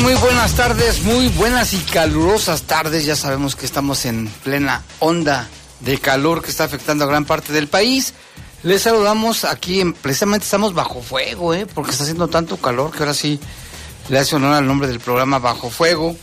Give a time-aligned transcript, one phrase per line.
[0.00, 3.04] Muy buenas tardes, muy buenas y calurosas tardes.
[3.04, 5.48] Ya sabemos que estamos en plena onda
[5.80, 8.14] de calor que está afectando a gran parte del país.
[8.62, 11.66] Les saludamos aquí, en, precisamente estamos bajo fuego, ¿eh?
[11.66, 13.38] porque está haciendo tanto calor que ahora sí
[14.08, 16.16] le hace honor al nombre del programa Bajo Fuego,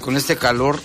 [0.00, 0.80] con este calor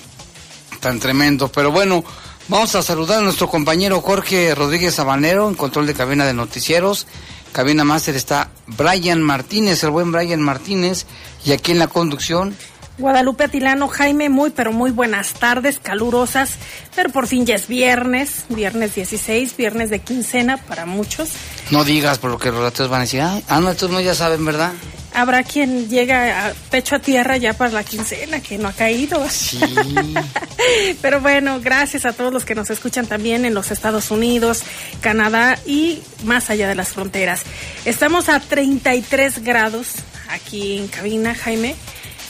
[0.79, 1.47] tan tremendo.
[1.47, 2.03] Pero bueno,
[2.49, 7.07] vamos a saludar a nuestro compañero Jorge Rodríguez Sabanero en control de cabina de noticieros
[7.51, 11.05] cabina máster está Brian Martínez, el buen Brian Martínez,
[11.45, 12.55] y aquí en la conducción.
[12.97, 16.55] Guadalupe Atilano, Jaime, muy pero muy buenas tardes, calurosas,
[16.95, 21.29] pero por fin ya es viernes, viernes 16, viernes de quincena para muchos.
[21.69, 24.15] No digas, por lo que los ratos van a decir, ah, no, estos no ya
[24.15, 24.71] saben, ¿verdad?
[25.13, 29.27] Habrá quien llega a pecho a tierra ya para la quincena, que no ha caído.
[29.29, 29.59] Sí.
[31.01, 34.63] Pero bueno, gracias a todos los que nos escuchan también en los Estados Unidos,
[35.01, 37.41] Canadá y más allá de las fronteras.
[37.85, 39.95] Estamos a 33 grados
[40.29, 41.75] aquí en cabina, Jaime.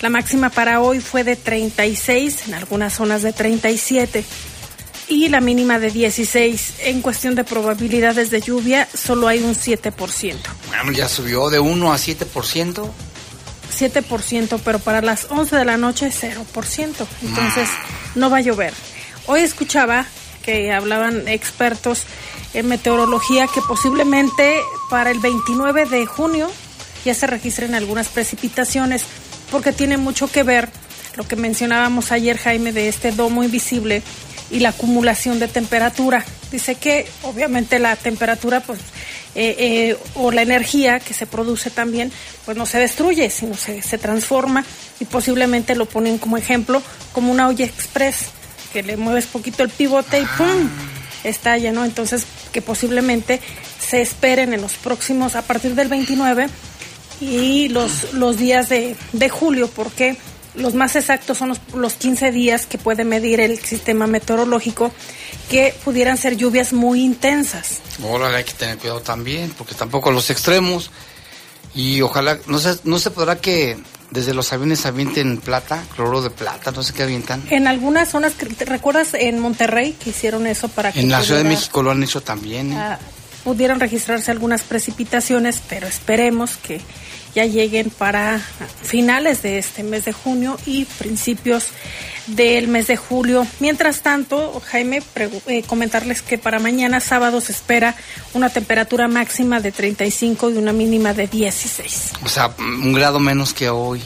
[0.01, 4.23] La máxima para hoy fue de 36, en algunas zonas de 37
[5.07, 6.75] y la mínima de 16.
[6.79, 10.35] En cuestión de probabilidades de lluvia, solo hay un 7%.
[10.67, 12.89] Bueno, ya subió de 1 a 7%.
[13.77, 17.07] 7%, pero para las 11 de la noche 0%.
[17.23, 17.69] Entonces,
[18.15, 18.19] mm.
[18.19, 18.73] no va a llover.
[19.25, 20.05] Hoy escuchaba
[20.43, 22.03] que hablaban expertos
[22.53, 26.49] en meteorología que posiblemente para el 29 de junio
[27.03, 29.03] ya se registren algunas precipitaciones,
[29.51, 30.69] porque tiene mucho que ver
[31.15, 34.03] lo que mencionábamos ayer, Jaime, de este domo invisible
[34.49, 36.23] y la acumulación de temperatura.
[36.51, 38.79] Dice que obviamente la temperatura pues
[39.35, 42.11] eh, eh, o la energía que se produce también
[42.45, 44.63] pues no se destruye, sino se, se transforma
[44.99, 46.81] y posiblemente lo ponen como ejemplo
[47.11, 48.27] como una olla express
[48.71, 50.69] que le mueves poquito el pivote y ¡pum!
[51.23, 51.83] estalla, ¿no?
[51.83, 53.41] Entonces que posiblemente
[53.79, 56.47] se esperen en los próximos, a partir del 29
[57.19, 60.17] y los, los días de, de julio, porque
[60.57, 64.91] los más exactos son los, 15 días que puede medir el sistema meteorológico,
[65.49, 67.79] que pudieran ser lluvias muy intensas.
[68.03, 70.91] Ahora hay que tener cuidado también, porque tampoco los extremos.
[71.75, 73.77] Y ojalá, no se, no se podrá que
[74.09, 77.43] desde los aviones avienten plata, cloro de plata, no sé qué avientan.
[77.49, 81.01] En algunas zonas, ¿te recuerdas en Monterrey que hicieron eso para que...
[81.01, 82.71] En la Ciudad de México lo han hecho también.
[82.71, 82.77] ¿eh?
[82.77, 82.99] Ah,
[83.43, 86.81] pudieran registrarse algunas precipitaciones, pero esperemos que
[87.35, 88.41] ya lleguen para
[88.81, 91.67] finales de este mes de junio y principios
[92.27, 93.45] del mes de julio.
[93.59, 95.01] Mientras tanto, Jaime,
[95.45, 97.95] eh, comentarles que para mañana sábado se espera
[98.33, 102.13] una temperatura máxima de 35 y una mínima de 16.
[102.23, 104.01] O sea, un grado menos que hoy.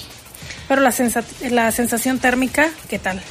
[0.67, 0.93] Pero la,
[1.49, 3.21] la sensación térmica, ¿qué tal?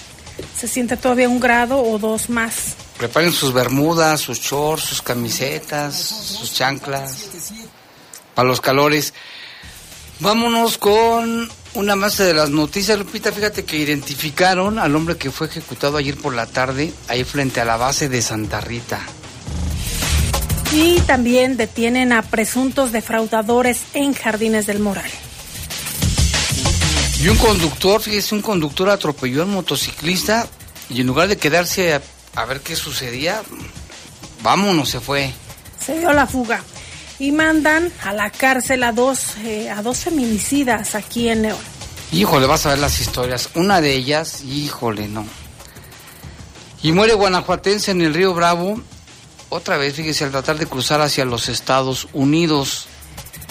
[0.58, 2.74] ¿Se siente todavía un grado o dos más?
[3.00, 7.30] Preparen sus bermudas, sus shorts, sus camisetas, sus chanclas.
[8.34, 9.14] Para los calores.
[10.18, 13.32] Vámonos con una más de las noticias, Lupita.
[13.32, 17.64] Fíjate que identificaron al hombre que fue ejecutado ayer por la tarde, ahí frente a
[17.64, 19.00] la base de Santa Rita.
[20.70, 25.10] Y también detienen a presuntos defraudadores en Jardines del Moral.
[27.18, 30.46] Y un conductor, fíjese, un conductor atropelló al motociclista
[30.90, 31.98] y en lugar de quedarse
[32.34, 33.42] a, ver qué sucedía,
[34.42, 35.32] vámonos, se fue.
[35.84, 36.62] Se dio la fuga
[37.18, 41.58] y mandan a la cárcel a dos, eh, a dos feminicidas aquí en León.
[42.12, 43.50] Híjole, vas a ver las historias.
[43.54, 45.24] Una de ellas, híjole, no.
[46.82, 48.80] Y muere guanajuatense en el río Bravo,
[49.50, 52.86] otra vez, fíjese, al tratar de cruzar hacia los Estados Unidos.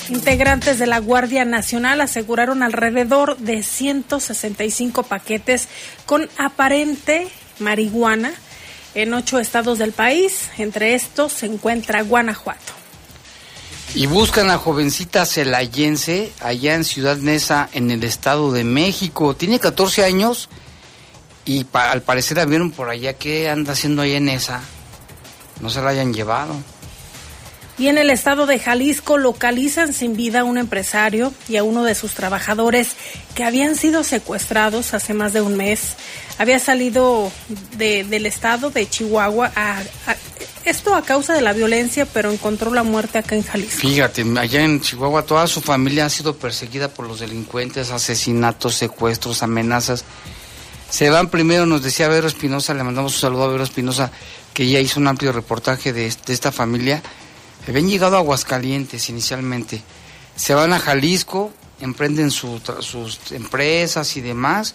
[0.09, 5.67] Integrantes de la Guardia Nacional aseguraron alrededor de 165 paquetes
[6.05, 7.27] con aparente
[7.59, 8.33] marihuana
[8.95, 10.49] en ocho estados del país.
[10.57, 12.73] Entre estos se encuentra Guanajuato.
[13.95, 19.35] Y buscan a jovencita celayense allá en Ciudad Neza, en el Estado de México.
[19.35, 20.47] Tiene 14 años
[21.45, 23.13] y al parecer la vieron por allá.
[23.13, 24.61] ¿Qué anda haciendo allá en esa?
[25.59, 26.55] No se la hayan llevado.
[27.79, 31.85] Y en el estado de Jalisco localizan sin vida a un empresario y a uno
[31.85, 32.89] de sus trabajadores
[33.35, 35.95] que habían sido secuestrados hace más de un mes.
[36.37, 37.31] Había salido
[37.77, 39.81] de, del estado de Chihuahua a,
[40.65, 43.79] esto a causa de la violencia, pero encontró la muerte acá en Jalisco.
[43.79, 49.41] Fíjate, allá en Chihuahua toda su familia ha sido perseguida por los delincuentes, asesinatos, secuestros,
[49.41, 50.03] amenazas.
[50.89, 54.11] Se van primero, nos decía Vero Espinosa, le mandamos un saludo a Vero Espinosa,
[54.53, 57.01] que ya hizo un amplio reportaje de esta familia
[57.69, 59.81] Habían llegado a Aguascalientes inicialmente.
[60.35, 64.73] Se van a Jalisco, emprenden su, sus empresas y demás.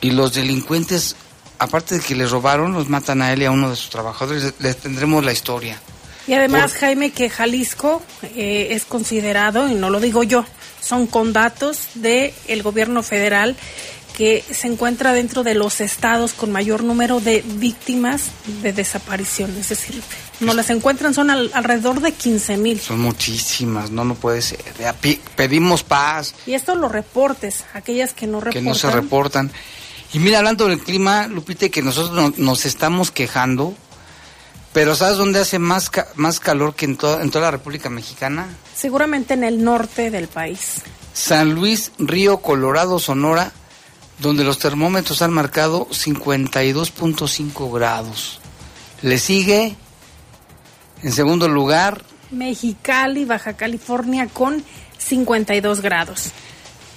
[0.00, 1.14] Y los delincuentes,
[1.58, 4.54] aparte de que les robaron, los matan a él y a uno de sus trabajadores.
[4.60, 5.78] Les tendremos la historia.
[6.26, 6.80] Y además, Por...
[6.80, 8.02] Jaime, que Jalisco
[8.34, 10.46] eh, es considerado, y no lo digo yo,
[10.80, 13.56] son con datos del el gobierno federal
[14.14, 18.30] que se encuentra dentro de los estados con mayor número de víctimas
[18.62, 19.54] de desaparición.
[19.58, 20.00] Es decir,
[20.38, 22.80] no las encuentran, son al, alrededor de 15 mil.
[22.80, 24.60] Son muchísimas, no, no puede ser.
[25.34, 26.34] Pedimos paz.
[26.46, 28.62] Y estos los reportes, aquellas que no reportan.
[28.62, 29.50] Que no se reportan.
[30.12, 33.74] Y mira, hablando del clima, Lupite, que nosotros no, nos estamos quejando,
[34.72, 37.90] pero ¿sabes dónde hace más, ca más calor que en, to en toda la República
[37.90, 38.46] Mexicana?
[38.76, 40.82] Seguramente en el norte del país.
[41.12, 43.52] San Luis, Río Colorado, Sonora,
[44.18, 48.40] donde los termómetros han marcado 52.5 grados.
[49.02, 49.76] Le sigue,
[51.02, 54.64] en segundo lugar, Mexicali, Baja California, con
[54.98, 56.30] 52 grados.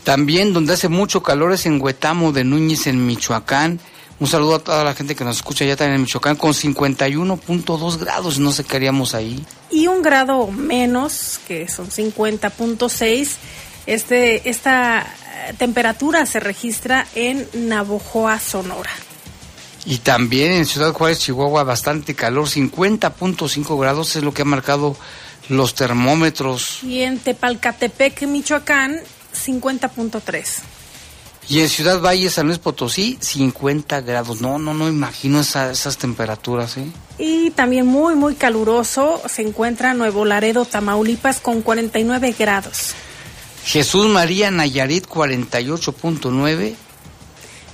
[0.03, 3.79] También donde hace mucho calor es en Huetamo de Núñez, en Michoacán.
[4.19, 7.97] Un saludo a toda la gente que nos escucha ya también en Michoacán con 51.2
[7.97, 9.45] grados, no sé qué haríamos ahí.
[9.69, 13.35] Y un grado menos, que son 50.6,
[13.87, 15.07] este, esta
[15.57, 18.91] temperatura se registra en Navojoa, Sonora.
[19.85, 24.97] Y también en Ciudad Juárez, Chihuahua, bastante calor, 50.5 grados es lo que ha marcado
[25.47, 26.83] los termómetros.
[26.83, 28.99] Y en Tepalcatepec, Michoacán,
[29.33, 30.45] 50.3.
[31.49, 34.41] Y en Ciudad Valle, San Luis Potosí, 50 grados.
[34.41, 36.87] No, no, no imagino esa, esas temperaturas, ¿eh?
[37.17, 42.93] Y también muy, muy caluroso se encuentra Nuevo Laredo, Tamaulipas, con 49 grados.
[43.67, 46.75] Jesús María Nayarit 48.9.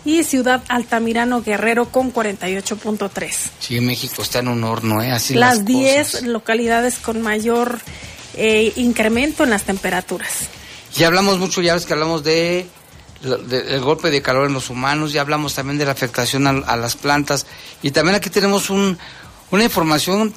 [0.05, 3.33] Y Ciudad Altamirano Guerrero con 48.3.
[3.59, 5.11] Sí, México está en un horno, ¿eh?
[5.11, 7.79] Así las 10 localidades con mayor
[8.33, 10.47] eh, incremento en las temperaturas.
[10.95, 12.65] Ya hablamos mucho, ya ves que hablamos de,
[13.21, 16.49] de, del golpe de calor en los humanos, ya hablamos también de la afectación a,
[16.49, 17.45] a las plantas
[17.81, 18.97] y también aquí tenemos un,
[19.51, 20.33] una información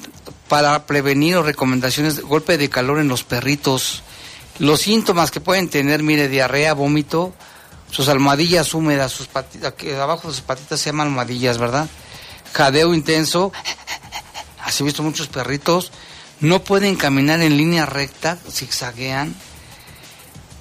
[0.47, 4.03] para prevenir o recomendaciones de golpe de calor en los perritos.
[4.59, 7.33] Los síntomas que pueden tener, mire, diarrea, vómito,
[7.91, 11.87] sus almohadillas húmedas, sus patitas, abajo de sus patitas se llaman almohadillas, ¿verdad?
[12.53, 13.51] Jadeo intenso,
[14.63, 15.91] así he visto muchos perritos,
[16.39, 19.35] no pueden caminar en línea recta, zigzaguean,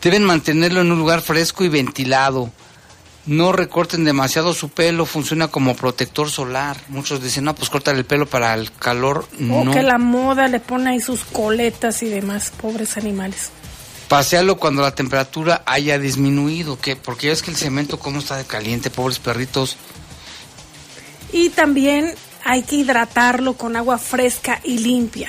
[0.02, 2.50] deben mantenerlo en un lugar fresco y ventilado,
[3.24, 6.76] no recorten demasiado su pelo, funciona como protector solar.
[6.86, 9.26] Muchos dicen, no, pues cortar el pelo para el calor.
[9.50, 9.72] O no.
[9.72, 13.50] que la moda le pone ahí sus coletas y demás, pobres animales
[14.08, 18.36] pasearlo cuando la temperatura haya disminuido, que porque ya es que el cemento cómo está
[18.36, 19.76] de caliente, pobres perritos.
[21.32, 22.14] Y también
[22.44, 25.28] hay que hidratarlo con agua fresca y limpia.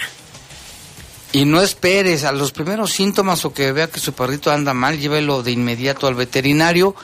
[1.33, 4.97] Y no esperes a los primeros síntomas o que vea que su perrito anda mal,
[4.97, 6.95] llévelo de inmediato al veterinario.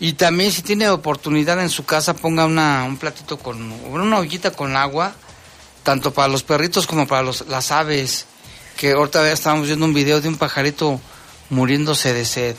[0.00, 4.52] Y también si tiene oportunidad en su casa ponga una, un platito con una ollita
[4.52, 5.12] con agua,
[5.82, 8.27] tanto para los perritos como para los, las aves
[8.78, 11.00] que ahorita estábamos viendo un video de un pajarito
[11.50, 12.56] muriéndose de sed.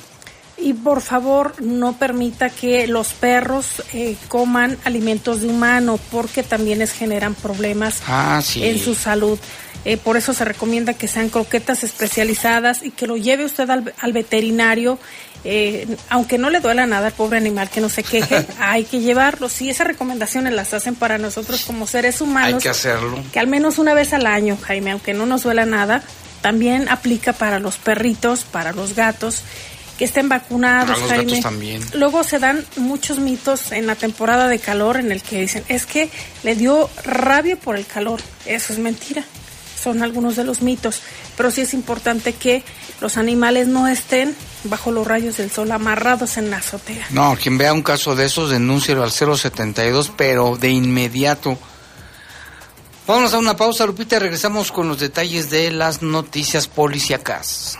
[0.57, 6.79] Y por favor no permita que los perros eh, coman alimentos de humano porque también
[6.79, 8.65] les generan problemas ah, sí.
[8.65, 9.39] en su salud.
[9.85, 13.93] Eh, por eso se recomienda que sean croquetas especializadas y que lo lleve usted al,
[13.97, 14.99] al veterinario.
[15.45, 18.99] Eh, aunque no le duela nada al pobre animal que no se queje, hay que
[18.99, 19.49] llevarlo.
[19.49, 22.55] Sí, esas recomendaciones las hacen para nosotros como seres humanos.
[22.55, 23.23] Hay que hacerlo.
[23.31, 26.03] Que al menos una vez al año, Jaime, aunque no nos duela nada,
[26.41, 29.43] también aplica para los perritos, para los gatos
[29.97, 31.25] que estén vacunados, los Jaime.
[31.25, 31.83] gatos también.
[31.93, 35.85] Luego se dan muchos mitos en la temporada de calor en el que dicen, es
[35.85, 36.09] que
[36.43, 38.21] le dio rabia por el calor.
[38.45, 39.23] Eso es mentira.
[39.81, 41.01] Son algunos de los mitos.
[41.39, 42.65] Pero sí es importante que
[42.99, 47.07] los animales no estén bajo los rayos del sol amarrados en la azotea.
[47.11, 51.57] No, quien vea un caso de esos, denúncielo al 072, pero de inmediato.
[53.07, 57.79] Vamos a una pausa, Lupita, regresamos con los detalles de las noticias policíacas.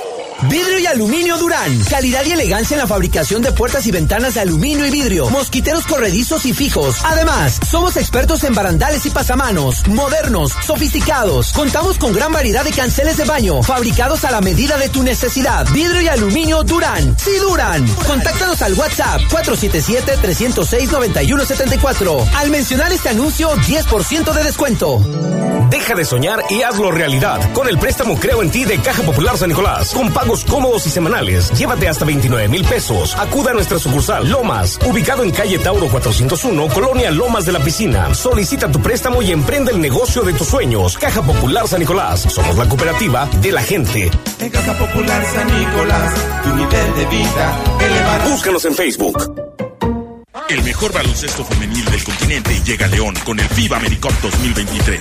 [0.49, 1.79] Vidrio y aluminio Durán.
[1.89, 5.29] Calidad y elegancia en la fabricación de puertas y ventanas de aluminio y vidrio.
[5.29, 6.97] Mosquiteros corredizos y fijos.
[7.03, 9.87] Además, somos expertos en barandales y pasamanos.
[9.87, 11.51] Modernos, sofisticados.
[11.53, 13.61] Contamos con gran variedad de canceles de baño.
[13.61, 15.67] Fabricados a la medida de tu necesidad.
[15.71, 17.15] Vidrio y aluminio Durán.
[17.19, 17.87] Sí, Durán.
[18.07, 22.29] Contáctanos al WhatsApp 477-306-9174.
[22.35, 24.99] Al mencionar este anuncio, 10% de descuento.
[25.69, 27.39] Deja de soñar y hazlo realidad.
[27.53, 29.91] Con el préstamo Creo en ti de Caja Popular San Nicolás.
[29.91, 31.51] Con pago cómodos y semanales.
[31.51, 33.15] Llévate hasta 29 mil pesos.
[33.17, 38.13] Acuda a nuestra sucursal Lomas, ubicado en calle Tauro 401, Colonia Lomas de la Piscina.
[38.15, 40.97] Solicita tu préstamo y emprende el negocio de tus sueños.
[40.97, 42.21] Caja Popular San Nicolás.
[42.21, 44.09] Somos la cooperativa de la gente.
[44.39, 48.29] En Caja Popular San Nicolás, tu nivel de vida elevado.
[48.29, 49.51] Búscanos en Facebook.
[50.49, 54.99] El mejor baloncesto femenil del continente llega a León con el FIBA AmeriCup 2023.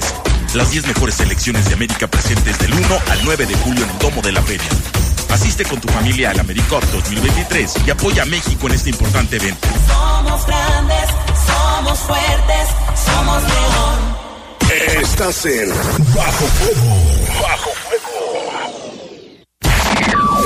[0.55, 3.99] Las 10 mejores selecciones de América presentes del 1 al 9 de julio en el
[3.99, 4.69] Domo de la Feria.
[5.33, 9.69] Asiste con tu familia al AmeriCup 2023 y apoya a México en este importante evento.
[9.87, 11.09] Somos grandes,
[11.47, 12.69] somos fuertes,
[13.05, 14.21] somos león.
[15.03, 15.69] Estás en
[16.15, 17.43] Bajo Fuego.
[17.43, 17.71] Bajo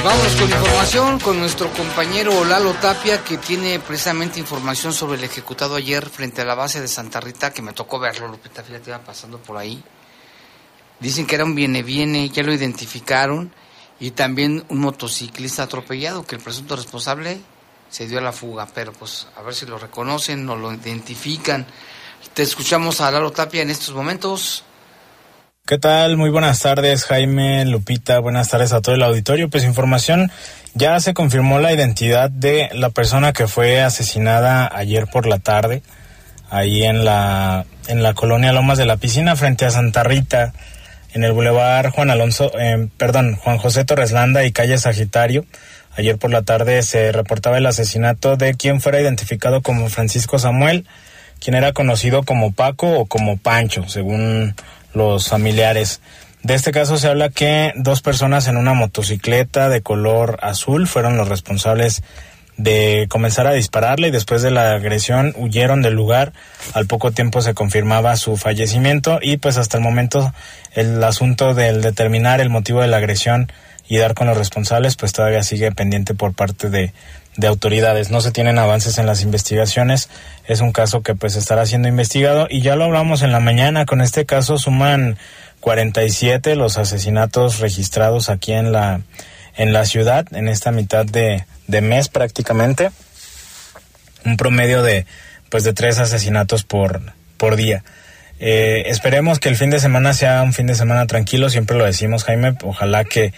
[0.00, 5.76] Vamos con información con nuestro compañero Lalo Tapia, que tiene precisamente información sobre el ejecutado
[5.76, 8.98] ayer frente a la base de Santa Rita, que me tocó verlo, Lupita, fíjate, iba
[9.00, 9.82] pasando por ahí.
[10.98, 13.52] Dicen que era un viene-viene, ya lo identificaron,
[14.00, 17.40] y también un motociclista atropellado, que el presunto responsable
[17.90, 21.66] se dio a la fuga, pero pues a ver si lo reconocen o lo identifican.
[22.34, 24.64] Te escuchamos a Lalo Tapia en estos momentos.
[25.64, 26.16] ¿Qué tal?
[26.16, 29.48] Muy buenas tardes, Jaime, Lupita, buenas tardes a todo el auditorio.
[29.48, 30.32] Pues información,
[30.74, 35.84] ya se confirmó la identidad de la persona que fue asesinada ayer por la tarde,
[36.50, 40.52] ahí en la, en la colonia Lomas de la Piscina, frente a Santa Rita,
[41.14, 45.46] en el Boulevard Juan Alonso, eh, perdón, Juan José Torres Landa y calle Sagitario.
[45.96, 50.88] Ayer por la tarde se reportaba el asesinato de quien fuera identificado como Francisco Samuel,
[51.38, 54.56] quien era conocido como Paco o como Pancho, según
[54.94, 56.00] los familiares.
[56.42, 61.16] De este caso se habla que dos personas en una motocicleta de color azul fueron
[61.16, 62.02] los responsables
[62.56, 66.32] de comenzar a dispararle y después de la agresión huyeron del lugar.
[66.74, 70.32] Al poco tiempo se confirmaba su fallecimiento y pues hasta el momento
[70.72, 73.50] el asunto del determinar el motivo de la agresión
[73.88, 76.92] y dar con los responsables pues todavía sigue pendiente por parte de,
[77.36, 78.10] de autoridades.
[78.10, 80.08] No se tienen avances en las investigaciones.
[80.46, 83.86] Es un caso que pues estará siendo investigado y ya lo hablamos en la mañana.
[83.86, 85.18] Con este caso suman
[85.60, 89.00] 47 los asesinatos registrados aquí en la
[89.54, 92.90] en la ciudad en esta mitad de, de mes prácticamente.
[94.24, 95.06] Un promedio de
[95.48, 97.00] pues de tres asesinatos por
[97.36, 97.84] por día.
[98.44, 101.84] Eh, esperemos que el fin de semana sea un fin de semana tranquilo, siempre lo
[101.84, 103.32] decimos Jaime, ojalá que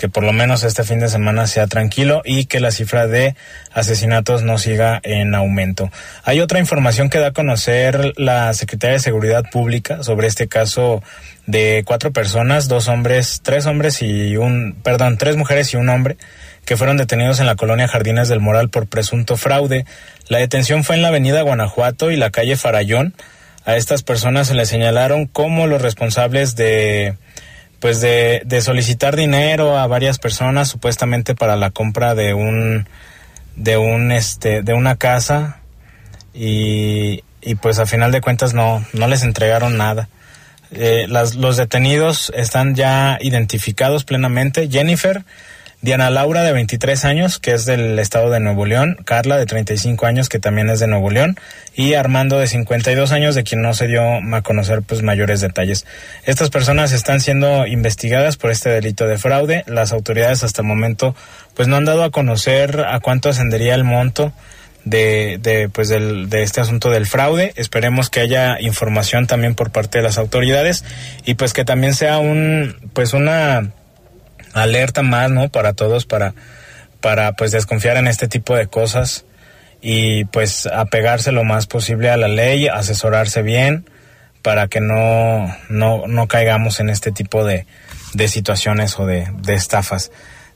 [0.00, 3.36] que por lo menos este fin de semana sea tranquilo y que la cifra de
[3.70, 5.90] asesinatos no siga en aumento.
[6.24, 11.02] Hay otra información que da a conocer la Secretaría de Seguridad Pública sobre este caso
[11.46, 16.16] de cuatro personas, dos hombres, tres hombres y un, perdón, tres mujeres y un hombre
[16.64, 19.84] que fueron detenidos en la colonia Jardines del Moral por presunto fraude.
[20.28, 23.12] La detención fue en la avenida Guanajuato y la calle Farallón.
[23.66, 27.16] A estas personas se les señalaron como los responsables de
[27.80, 32.86] pues de, de solicitar dinero a varias personas supuestamente para la compra de un
[33.56, 35.56] de un este de una casa.
[36.32, 40.08] Y, y pues a final de cuentas no no les entregaron nada.
[40.72, 44.68] Eh, las, los detenidos están ya identificados plenamente.
[44.68, 45.24] Jennifer
[45.82, 50.04] Diana Laura, de 23 años, que es del estado de Nuevo León, Carla, de 35
[50.04, 51.38] años, que también es de Nuevo León,
[51.74, 55.86] y Armando, de 52 años, de quien no se dio a conocer pues, mayores detalles.
[56.24, 59.64] Estas personas están siendo investigadas por este delito de fraude.
[59.66, 61.16] Las autoridades hasta el momento
[61.54, 64.34] pues, no han dado a conocer a cuánto ascendería el monto
[64.84, 67.52] de, de, pues del, de este asunto del fraude.
[67.56, 70.84] Esperemos que haya información también por parte de las autoridades
[71.24, 73.72] y pues que también sea un, pues una
[74.52, 75.48] alerta más, ¿no?
[75.48, 76.34] Para todos, para,
[77.00, 79.24] para pues desconfiar en este tipo de cosas
[79.82, 83.84] y pues apegarse lo más posible a la ley, asesorarse bien
[84.42, 87.66] para que no, no, no caigamos en este tipo de,
[88.14, 90.10] de situaciones o de, de estafas.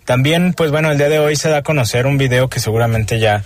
[0.05, 3.19] También, pues bueno, el día de hoy se da a conocer un video que seguramente
[3.19, 3.43] ya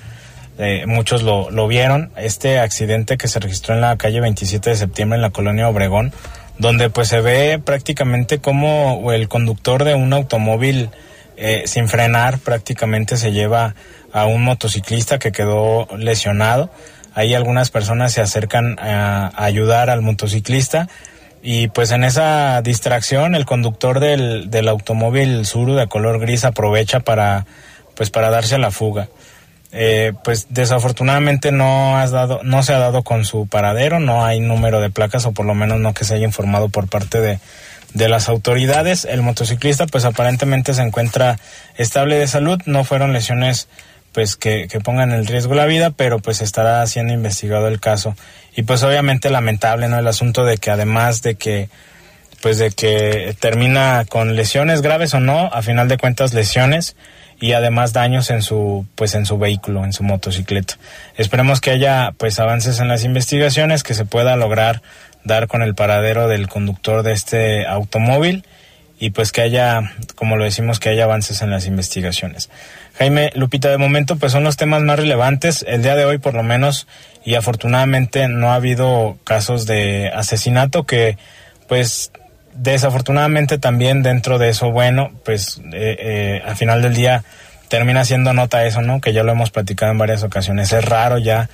[0.59, 4.76] eh, muchos lo, lo vieron, este accidente que se registró en la calle 27 de
[4.76, 6.12] septiembre en la colonia Obregón,
[6.59, 10.91] donde pues se ve prácticamente como el conductor de un automóvil
[11.37, 13.75] eh, sin frenar prácticamente se lleva
[14.12, 16.71] a un motociclista que quedó lesionado.
[17.15, 20.88] Ahí algunas personas se acercan a, ayudar al motociclista
[21.43, 27.00] y pues en esa distracción el conductor del, del automóvil Suru de color gris aprovecha
[27.00, 27.47] para
[27.95, 29.09] pues para darse a la fuga.
[29.71, 34.41] Eh, pues desafortunadamente no has dado, no se ha dado con su paradero, no hay
[34.41, 37.39] número de placas o por lo menos no que se haya informado por parte de,
[37.93, 39.05] de las autoridades.
[39.05, 41.39] El motociclista pues aparentemente se encuentra
[41.77, 43.69] estable de salud, no fueron lesiones
[44.13, 48.17] pues que, que pongan en riesgo la vida, pero pues estará siendo investigado el caso.
[48.57, 49.99] Y pues obviamente lamentable, ¿no?
[49.99, 51.69] El asunto de que además de que
[52.41, 56.97] pues de que termina con lesiones graves o no, a final de cuentas lesiones,
[57.40, 60.75] y además daños en su pues en su vehículo, en su motocicleta.
[61.16, 64.83] Esperemos que haya pues avances en las investigaciones, que se pueda lograr
[65.25, 68.45] dar con el paradero del conductor de este automóvil
[69.00, 72.50] y pues que haya, como lo decimos, que haya avances en las investigaciones.
[72.99, 75.64] Jaime, Lupita, de momento pues son los temas más relevantes.
[75.68, 76.88] El día de hoy por lo menos
[77.25, 81.16] y afortunadamente no ha habido casos de asesinato que
[81.68, 82.11] pues
[82.59, 87.25] desafortunadamente también dentro de eso, bueno, pues eh, eh, al final del día
[87.69, 89.00] termina siendo nota eso, ¿no?
[89.00, 90.73] Que ya lo hemos platicado en varias ocasiones.
[90.73, 91.49] Es raro ya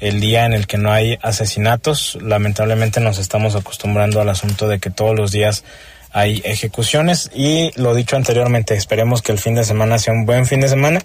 [0.00, 2.18] el día en el que no hay asesinatos.
[2.20, 5.64] Lamentablemente nos estamos acostumbrando al asunto de que todos los días
[6.10, 10.44] hay ejecuciones y lo dicho anteriormente, esperemos que el fin de semana sea un buen
[10.44, 11.00] fin de semana,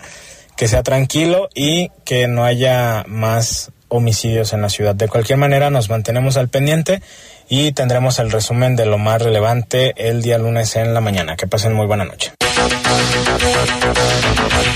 [0.58, 4.96] que sea tranquilo y que no haya más homicidios en la ciudad.
[4.96, 7.02] De cualquier manera nos mantenemos al pendiente
[7.50, 11.36] y tendremos el resumen de lo más relevante el día lunes en la mañana.
[11.36, 12.34] Que pasen muy buena noche.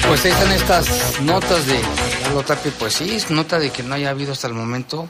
[0.08, 1.80] Pues ahí están estas notas de
[2.24, 5.10] Lalo Tapia, pues sí, es nota de que no haya habido hasta el momento.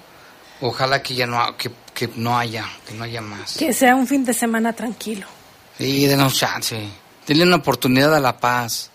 [0.61, 3.57] Ojalá que ya no, que, que no haya, que no haya más.
[3.57, 5.25] Que sea un fin de semana tranquilo.
[5.77, 6.87] Sí, denos chance.
[7.25, 8.90] Denle una oportunidad a la paz.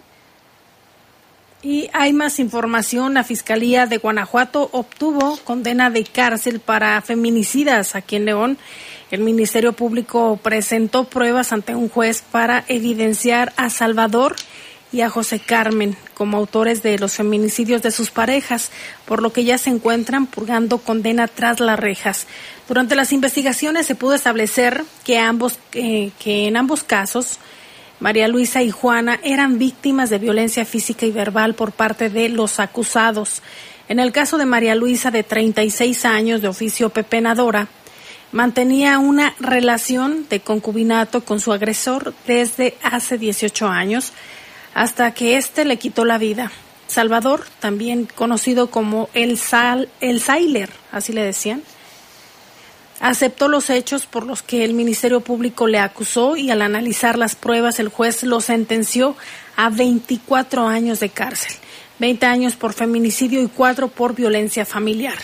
[1.69, 3.15] Y hay más información.
[3.15, 8.57] La Fiscalía de Guanajuato obtuvo condena de cárcel para feminicidas aquí en León.
[9.11, 14.37] El Ministerio Público presentó pruebas ante un juez para evidenciar a Salvador
[14.93, 18.71] y a José Carmen como autores de los feminicidios de sus parejas,
[19.05, 22.29] por lo que ya se encuentran purgando condena tras las rejas.
[22.69, 27.41] Durante las investigaciones se pudo establecer que ambos eh, que en ambos casos
[27.99, 32.61] María Luisa y Juana eran víctimas de violencia física y verbal por parte de los
[32.61, 33.43] acusados.
[33.89, 37.69] En el caso de María Luisa, de 36 años, de oficio pepenadora,
[38.33, 44.13] mantenía una relación de concubinato con su agresor desde hace 18 años,
[44.75, 46.53] hasta que éste le quitó la vida.
[46.87, 51.63] Salvador, también conocido como el, Sal, el Sailer, así le decían,
[53.01, 57.35] aceptó los hechos por los que el Ministerio Público le acusó y al analizar las
[57.35, 59.17] pruebas el juez lo sentenció
[59.57, 61.53] a 24 años de cárcel,
[61.99, 65.17] 20 años por feminicidio y 4 por violencia familiar.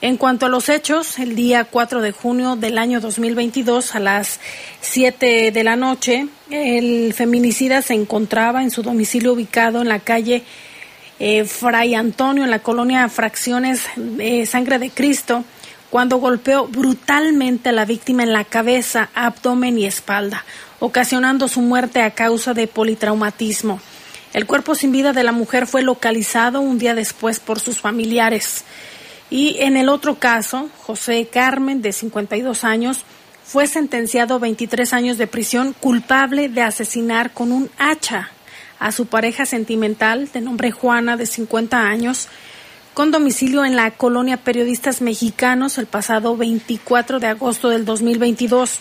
[0.00, 4.40] En cuanto a los hechos, el día 4 de junio del año 2022 a las
[4.80, 10.42] 7 de la noche, el feminicida se encontraba en su domicilio ubicado en la calle
[11.20, 15.44] eh, Fray Antonio, en la colonia Fracciones de Sangre de Cristo,
[15.92, 20.42] cuando golpeó brutalmente a la víctima en la cabeza, abdomen y espalda,
[20.80, 23.78] ocasionando su muerte a causa de politraumatismo.
[24.32, 28.64] El cuerpo sin vida de la mujer fue localizado un día después por sus familiares.
[29.28, 33.04] Y en el otro caso, José Carmen, de 52 años,
[33.44, 38.30] fue sentenciado a 23 años de prisión culpable de asesinar con un hacha
[38.78, 42.28] a su pareja sentimental de nombre Juana, de 50 años,
[42.94, 48.80] con domicilio en la colonia Periodistas Mexicanos el pasado 24 de agosto del 2022.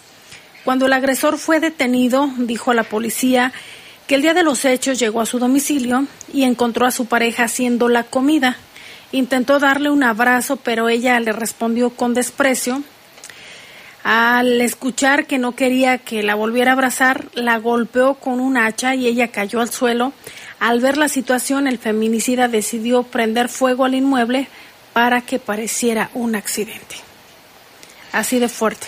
[0.65, 3.53] Cuando el agresor fue detenido, dijo a la policía
[4.07, 7.45] que el día de los hechos llegó a su domicilio y encontró a su pareja
[7.45, 8.57] haciendo la comida.
[9.13, 12.83] Intentó darle un abrazo, pero ella le respondió con desprecio.
[14.03, 18.93] Al escuchar que no quería que la volviera a abrazar, la golpeó con un hacha
[18.95, 20.11] y ella cayó al suelo.
[20.61, 24.47] Al ver la situación, el feminicida decidió prender fuego al inmueble
[24.93, 26.97] para que pareciera un accidente.
[28.11, 28.85] Así de fuerte.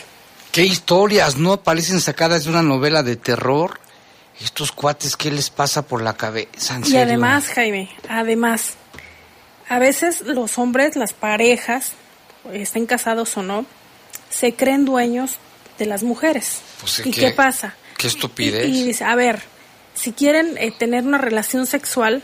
[0.51, 1.57] Qué historias, ¿no?
[1.63, 3.79] Parecen sacadas de una novela de terror.
[4.39, 6.75] estos cuates, ¿qué les pasa por la cabeza?
[6.75, 8.75] ¿En Y además, Jaime, además,
[9.67, 11.93] a veces los hombres, las parejas,
[12.53, 13.65] estén casados o no,
[14.29, 15.37] se creen dueños
[15.79, 16.61] de las mujeres.
[16.81, 17.21] Pues, ¿Y ¿qué?
[17.21, 17.73] qué, pasa?
[17.97, 18.67] Qué estupidez.
[18.67, 19.41] Y, y dice, a ver,
[19.93, 22.23] si quieren eh, tener una relación sexual,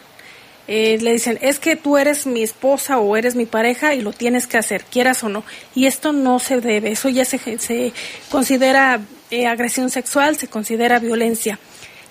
[0.71, 4.13] eh, le dicen, es que tú eres mi esposa o eres mi pareja y lo
[4.13, 5.43] tienes que hacer, quieras o no.
[5.73, 7.91] Y esto no se debe, eso ya se, se
[8.29, 9.01] considera
[9.31, 11.57] eh, agresión sexual, se considera violencia.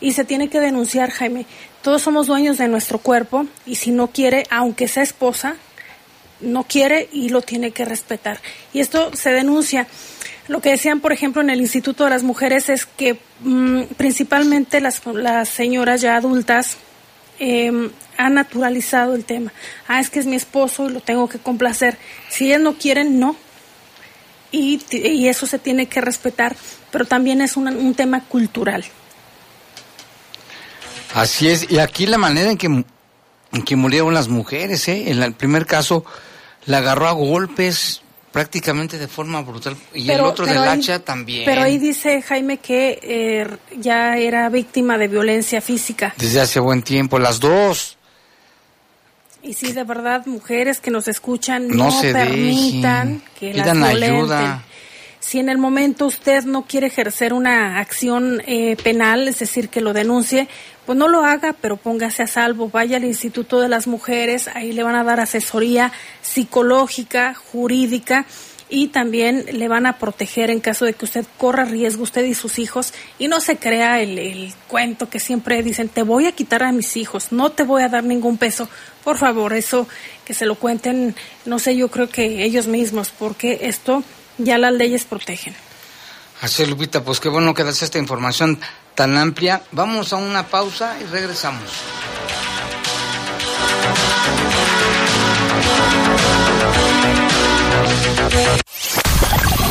[0.01, 1.47] Y se tiene que denunciar, Jaime.
[1.83, 5.57] Todos somos dueños de nuestro cuerpo y si no quiere, aunque sea esposa,
[6.41, 8.41] no quiere y lo tiene que respetar.
[8.73, 9.87] Y esto se denuncia.
[10.49, 14.81] Lo que decían, por ejemplo, en el Instituto de las Mujeres es que mm, principalmente
[14.81, 15.01] las,
[15.49, 16.79] señoras ya adultas
[17.39, 19.53] eh, han naturalizado el tema.
[19.87, 21.99] Ah, es que es mi esposo y lo tengo que complacer.
[22.31, 23.37] Si ellas no quieren, no.
[24.51, 24.83] Y,
[25.29, 26.57] eso se tiene que respetar,
[26.91, 28.85] pero también es un tema cultural.
[31.15, 35.11] Así es, y aquí la manera en que, en murieron las mujeres, ¿eh?
[35.11, 36.05] En el primer caso
[36.67, 38.03] la agarró a golpes
[38.39, 41.45] prácticamente de forma brutal y el otro del ahí- hacha también.
[41.45, 43.49] Pero ahí dice Jaime que eh,
[43.81, 46.15] ya era víctima de violencia física.
[46.17, 47.97] Desde hace buen tiempo, las dos.
[49.43, 53.73] Y sí, de verdad, mujeres que nos escuchan, No no, se permitan dejen, que las
[53.73, 54.15] violenten.
[54.15, 54.65] ayuda.
[55.21, 59.81] Si en el momento usted no quiere ejercer una acción eh, penal, es decir, que
[59.81, 60.49] lo denuncie,
[60.87, 62.71] pues no lo haga, pero póngase a salvo.
[62.71, 68.27] Vaya al Instituto de las Mujeres, ahí le van a dar asesoría psicológica, jurídica
[68.71, 72.35] y también le van a proteger en caso de que usted corra riesgo, usted y
[72.35, 76.33] sus hijos, y no se crea el, el cuento que siempre dicen, te voy a
[76.33, 78.69] quitar a mis hijos, no te voy a dar ningún peso.
[79.05, 79.89] Por favor, eso
[80.25, 81.15] que se lo cuenten,
[81.47, 84.05] no sé, yo creo que ellos mismos, porque esto
[84.39, 85.55] ya las leyes protegen.
[86.41, 88.61] Así es, Lupita, pues qué bueno que das esta información
[88.95, 89.63] tan amplia.
[89.73, 91.65] Vamos a una pausa y regresamos.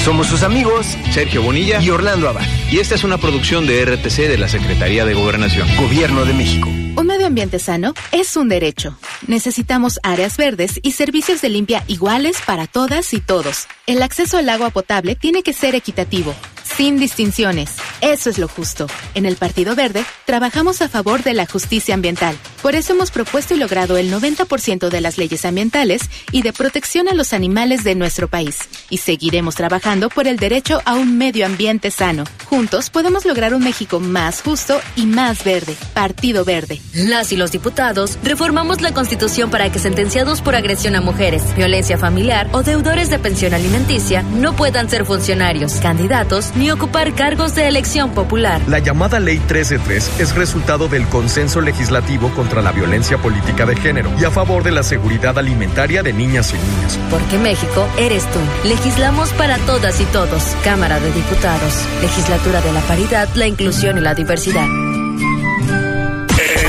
[0.04, 2.46] Somos sus amigos, Sergio Bonilla y Orlando Abad.
[2.70, 6.70] Y esta es una producción de RTC de la Secretaría de Gobernación, Gobierno de México.
[7.08, 8.98] Un medio ambiente sano es un derecho.
[9.28, 13.68] Necesitamos áreas verdes y servicios de limpia iguales para todas y todos.
[13.86, 16.36] El acceso al agua potable tiene que ser equitativo,
[16.78, 17.72] sin distinciones.
[18.02, 18.86] Eso es lo justo.
[19.16, 22.38] En el Partido Verde trabajamos a favor de la justicia ambiental.
[22.62, 27.08] Por eso hemos propuesto y logrado el 90% de las leyes ambientales y de protección
[27.08, 28.60] a los animales de nuestro país.
[28.92, 32.26] Y seguiremos trabajando por el derecho a un medio ambiente sano.
[32.46, 35.76] Juntos podemos lograr un México más justo y más verde.
[35.96, 36.80] Partido Verde.
[36.94, 41.98] Las y los diputados reformamos la Constitución para que sentenciados por agresión a mujeres, violencia
[41.98, 47.68] familiar o deudores de pensión alimenticia no puedan ser funcionarios, candidatos ni ocupar cargos de
[47.68, 48.62] elección popular.
[48.68, 54.12] La llamada Ley 133 es resultado del consenso legislativo contra la violencia política de género
[54.20, 57.00] y a favor de la seguridad alimentaria de niñas y niños.
[57.10, 58.40] Porque México eres tú.
[58.68, 60.44] Legislamos para todas y todos.
[60.64, 61.86] Cámara de Diputados.
[62.02, 64.68] Legislatura de la Paridad, la Inclusión y la Diversidad.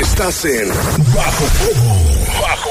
[0.01, 2.09] Estás en Bajo Fuego.
[2.41, 2.71] Bajo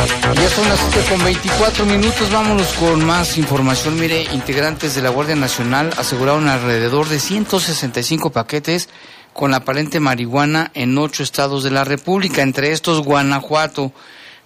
[0.00, 4.00] Ya son las 7 con 24 minutos, vámonos con más información.
[4.00, 8.88] Mire, integrantes de la Guardia Nacional aseguraron alrededor de 165 paquetes
[9.34, 13.92] con aparente marihuana en ocho estados de la República, entre estos Guanajuato.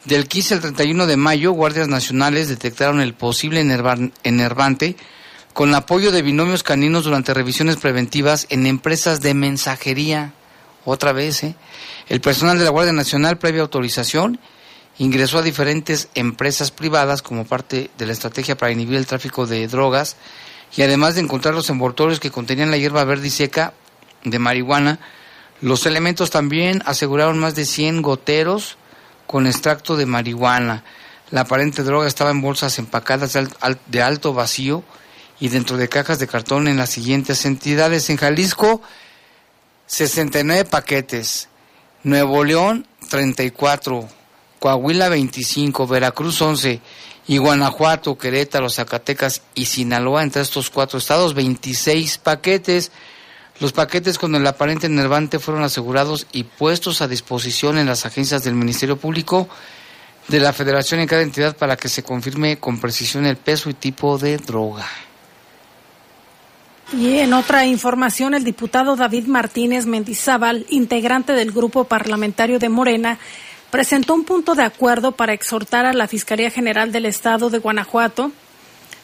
[0.04, 3.60] Del 15 al 31 de mayo, guardias nacionales detectaron el posible
[4.24, 4.96] enervante
[5.52, 10.32] con apoyo de binomios caninos durante revisiones preventivas en empresas de mensajería.
[10.84, 11.54] Otra vez, ¿eh?
[12.08, 14.40] El personal de la Guardia Nacional, previa autorización,
[14.98, 19.66] ingresó a diferentes empresas privadas como parte de la estrategia para inhibir el tráfico de
[19.66, 20.16] drogas
[20.76, 23.74] y además de encontrar los envoltorios que contenían la hierba verde y seca
[24.24, 24.98] de marihuana,
[25.61, 28.76] los elementos también aseguraron más de 100 goteros
[29.26, 30.85] con extracto de marihuana.
[31.30, 33.37] La aparente droga estaba en bolsas empacadas
[33.87, 34.85] de alto vacío
[35.40, 38.11] y dentro de cajas de cartón en las siguientes entidades.
[38.11, 38.83] En Jalisco,
[39.87, 41.48] 69 paquetes.
[42.02, 44.09] Nuevo León, 34.
[44.64, 45.87] Coahuila, 25.
[45.87, 46.81] Veracruz, 11.
[47.29, 52.90] Y Guanajuato, Querétaro, Zacatecas y Sinaloa, entre estos cuatro estados, 26 paquetes.
[53.61, 58.42] Los paquetes con el aparente enervante fueron asegurados y puestos a disposición en las agencias
[58.42, 59.50] del Ministerio Público
[60.29, 63.74] de la Federación en cada entidad para que se confirme con precisión el peso y
[63.74, 64.87] tipo de droga.
[66.90, 73.18] Y en otra información, el diputado David Martínez Mendizábal, integrante del grupo parlamentario de Morena,
[73.74, 78.30] presentó un punto de acuerdo para exhortar a la Fiscalía General del Estado de Guanajuato,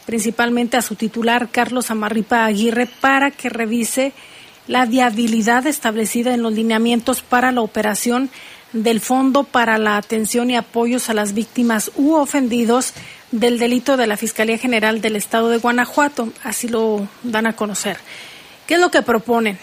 [0.06, 4.12] principalmente a su titular Carlos Amarripa Aguirre, para que revise
[4.68, 8.30] la viabilidad establecida en los lineamientos para la operación
[8.72, 12.92] del Fondo para la Atención y Apoyos a las Víctimas u Ofendidos
[13.32, 16.32] del delito de la Fiscalía General del Estado de Guanajuato.
[16.44, 17.98] Así lo dan a conocer.
[18.68, 19.58] ¿Qué es lo que proponen?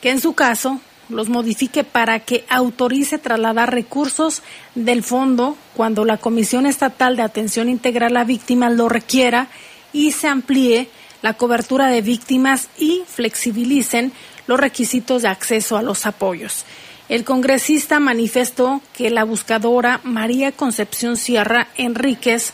[0.00, 4.42] Que en su caso los modifique para que autorice trasladar recursos
[4.74, 9.48] del fondo cuando la Comisión Estatal de Atención Integral a Víctimas lo requiera
[9.92, 10.88] y se amplíe
[11.22, 14.12] la cobertura de víctimas y flexibilicen
[14.46, 16.64] los requisitos de acceso a los apoyos.
[17.08, 22.52] El congresista manifestó que la buscadora María Concepción Sierra Enríquez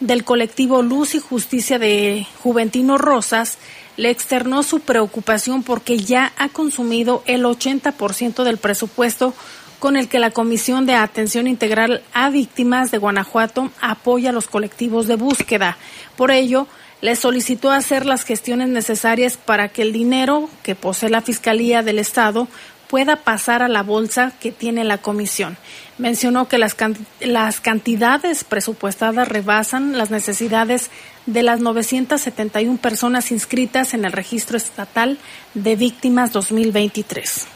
[0.00, 3.58] del colectivo Luz y Justicia de Juventino Rosas
[3.96, 9.34] le externó su preocupación porque ya ha consumido el 80% del presupuesto
[9.78, 14.48] con el que la Comisión de Atención Integral a Víctimas de Guanajuato apoya a los
[14.48, 15.76] colectivos de búsqueda.
[16.16, 16.66] Por ello,
[17.02, 21.98] le solicitó hacer las gestiones necesarias para que el dinero que posee la Fiscalía del
[21.98, 22.48] Estado
[22.88, 25.56] pueda pasar a la bolsa que tiene la comisión.
[25.98, 26.76] Mencionó que las,
[27.20, 30.90] las cantidades presupuestadas rebasan las necesidades
[31.26, 35.18] de las 971 personas inscritas en el registro estatal
[35.54, 37.46] de víctimas 2023.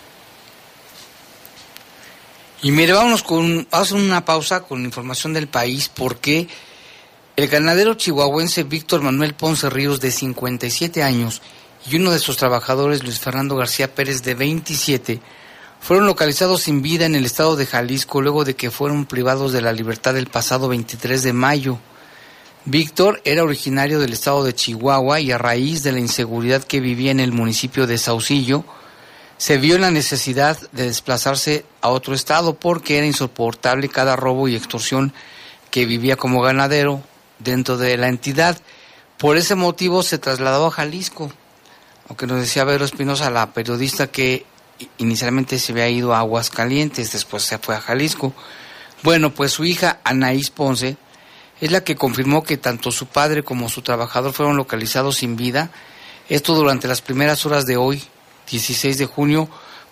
[2.63, 6.49] Y mire, vámonos con, vamos una pausa con información del país porque
[7.37, 11.41] el ganadero chihuahuense Víctor Manuel Ponce Ríos, de 57 años,
[11.89, 15.21] y uno de sus trabajadores, Luis Fernando García Pérez, de 27,
[15.81, 19.63] fueron localizados sin vida en el estado de Jalisco luego de que fueron privados de
[19.63, 21.79] la libertad el pasado 23 de mayo.
[22.67, 27.11] Víctor era originario del estado de Chihuahua y a raíz de la inseguridad que vivía
[27.11, 28.65] en el municipio de Saucillo,
[29.39, 34.55] se vio la necesidad de desplazarse a otro estado porque era insoportable cada robo y
[34.55, 35.15] extorsión
[35.71, 37.03] que vivía como ganadero,
[37.39, 38.61] dentro de la entidad.
[39.17, 41.33] Por ese motivo se trasladó a Jalisco,
[42.11, 44.45] aunque nos decía Vero Espinosa, la periodista que
[44.99, 48.35] inicialmente se había ido a Aguascalientes, después se fue a Jalisco.
[49.03, 50.99] Bueno, pues su hija Anaís Ponce
[51.61, 55.71] es la que confirmó que tanto su padre como su trabajador fueron localizados sin vida,
[56.29, 58.03] esto durante las primeras horas de hoy,
[58.51, 59.49] 16 de junio,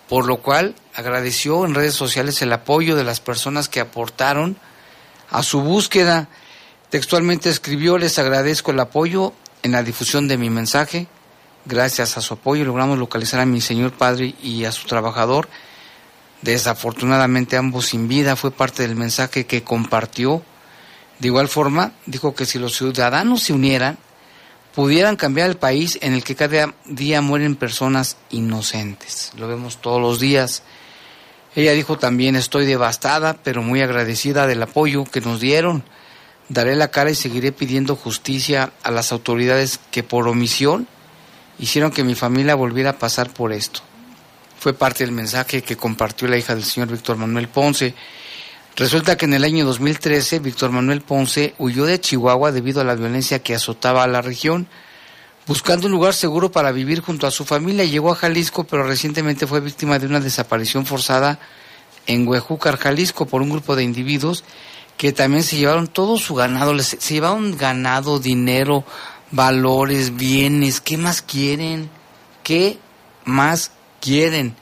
[0.07, 4.57] por lo cual agradeció en redes sociales el apoyo de las personas que aportaron
[5.31, 6.29] a su búsqueda
[6.89, 11.07] Textualmente escribió, les agradezco el apoyo en la difusión de mi mensaje.
[11.65, 15.47] Gracias a su apoyo logramos localizar a mi señor padre y a su trabajador.
[16.41, 20.41] Desafortunadamente ambos sin vida fue parte del mensaje que compartió.
[21.19, 23.97] De igual forma, dijo que si los ciudadanos se unieran,
[24.73, 29.31] pudieran cambiar el país en el que cada día mueren personas inocentes.
[29.37, 30.63] Lo vemos todos los días.
[31.55, 35.83] Ella dijo también, estoy devastada, pero muy agradecida del apoyo que nos dieron
[36.49, 40.87] Daré la cara y seguiré pidiendo justicia a las autoridades que por omisión
[41.59, 43.81] hicieron que mi familia volviera a pasar por esto.
[44.59, 47.93] Fue parte del mensaje que compartió la hija del señor Víctor Manuel Ponce.
[48.75, 52.95] Resulta que en el año 2013 Víctor Manuel Ponce huyó de Chihuahua debido a la
[52.95, 54.67] violencia que azotaba a la región.
[55.47, 59.47] Buscando un lugar seguro para vivir junto a su familia, llegó a Jalisco, pero recientemente
[59.47, 61.39] fue víctima de una desaparición forzada
[62.05, 64.43] en Huejúcar, Jalisco, por un grupo de individuos
[64.99, 68.83] que también se llevaron todo su ganado, se llevaron ganado, dinero,
[69.31, 71.89] valores, bienes, ¿qué más quieren?
[72.43, 72.79] ¿Qué
[73.25, 74.55] más quieren.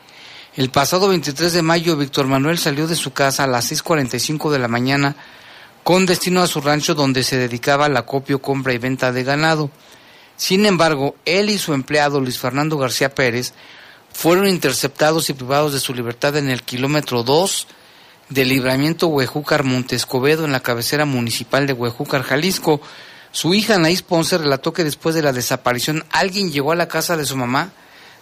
[0.56, 4.60] El pasado 23 de mayo, Víctor Manuel salió de su casa a las 6.45 de
[4.60, 5.16] la mañana
[5.84, 9.70] con destino a su rancho donde se dedicaba al acopio, compra y venta de ganado.
[10.36, 13.54] Sin embargo, él y su empleado Luis Fernando García Pérez
[14.12, 17.68] fueron interceptados y privados de su libertad en el kilómetro 2
[18.30, 22.82] del libramiento Huejúcar Montescobedo en la cabecera municipal de Huejúcar, Jalisco.
[23.32, 27.18] Su hija Anaís Ponce relató que después de la desaparición alguien llegó a la casa
[27.18, 27.72] de su mamá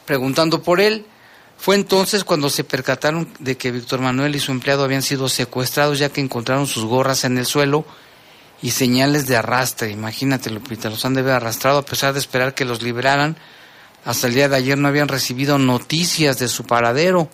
[0.06, 1.06] preguntando por él.
[1.58, 6.00] Fue entonces cuando se percataron de que Víctor Manuel y su empleado habían sido secuestrados
[6.00, 7.86] ya que encontraron sus gorras en el suelo
[8.62, 9.92] y señales de arrastre.
[9.92, 13.38] Imagínate, Lupita, los han de haber arrastrado a pesar de esperar que los liberaran.
[14.04, 17.30] Hasta el día de ayer no habían recibido noticias de su paradero.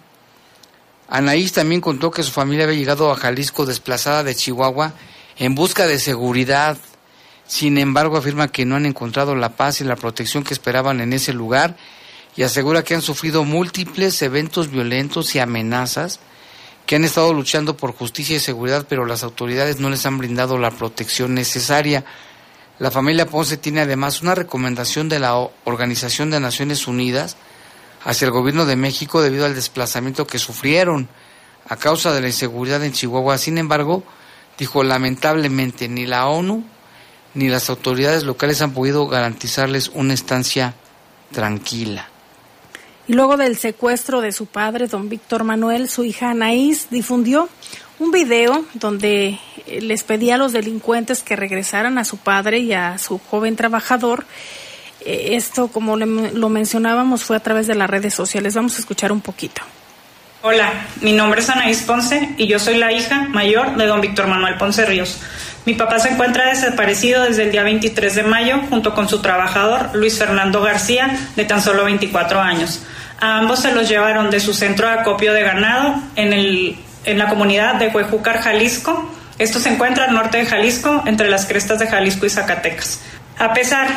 [1.10, 4.94] Anaís también contó que su familia había llegado a Jalisco desplazada de Chihuahua
[5.38, 6.78] en busca de seguridad.
[7.52, 11.12] Sin embargo, afirma que no han encontrado la paz y la protección que esperaban en
[11.12, 11.76] ese lugar
[12.38, 16.22] y asegura que han sufrido múltiples eventos violentos y amenazas,
[16.86, 20.58] que han estado luchando por justicia y seguridad, pero las autoridades no les han brindado
[20.58, 22.06] la protección necesaria.
[22.80, 25.36] La familia Ponce tiene además una recomendación de la
[25.66, 27.36] Organización de Naciones Unidas
[28.06, 31.10] hacia el gobierno de México debido al desplazamiento que sufrieron
[31.68, 33.38] a causa de la inseguridad en Chihuahua.
[33.38, 34.06] Sin embargo,
[34.58, 36.71] dijo lamentablemente ni la ONU
[37.34, 40.74] ni las autoridades locales han podido garantizarles una estancia
[41.32, 42.08] tranquila.
[43.08, 47.50] Y luego del secuestro de su padre, don Víctor Manuel, su hija Anaís difundió
[48.00, 52.74] un video donde eh, les pedía a los delincuentes que regresaran a su padre y
[52.74, 54.26] a su joven trabajador.
[55.02, 58.56] Eh, Esto, como lo mencionábamos, fue a través de las redes sociales.
[58.56, 59.62] Vamos a escuchar un poquito.
[60.44, 64.26] Hola, mi nombre es Anaís Ponce y yo soy la hija mayor de don Víctor
[64.26, 65.22] Manuel Ponce Ríos.
[65.68, 69.92] Mi papá se encuentra desaparecido desde el día 23 de mayo junto con su trabajador
[69.94, 72.82] Luis Fernando García, de tan solo 24 años.
[73.20, 76.76] A ambos se los llevaron de su centro de acopio de ganado en, el,
[77.06, 79.14] en la comunidad de Huejúcar, Jalisco.
[79.38, 83.00] Esto se encuentra al norte de Jalisco, entre las crestas de Jalisco y Zacatecas.
[83.38, 83.90] A pesar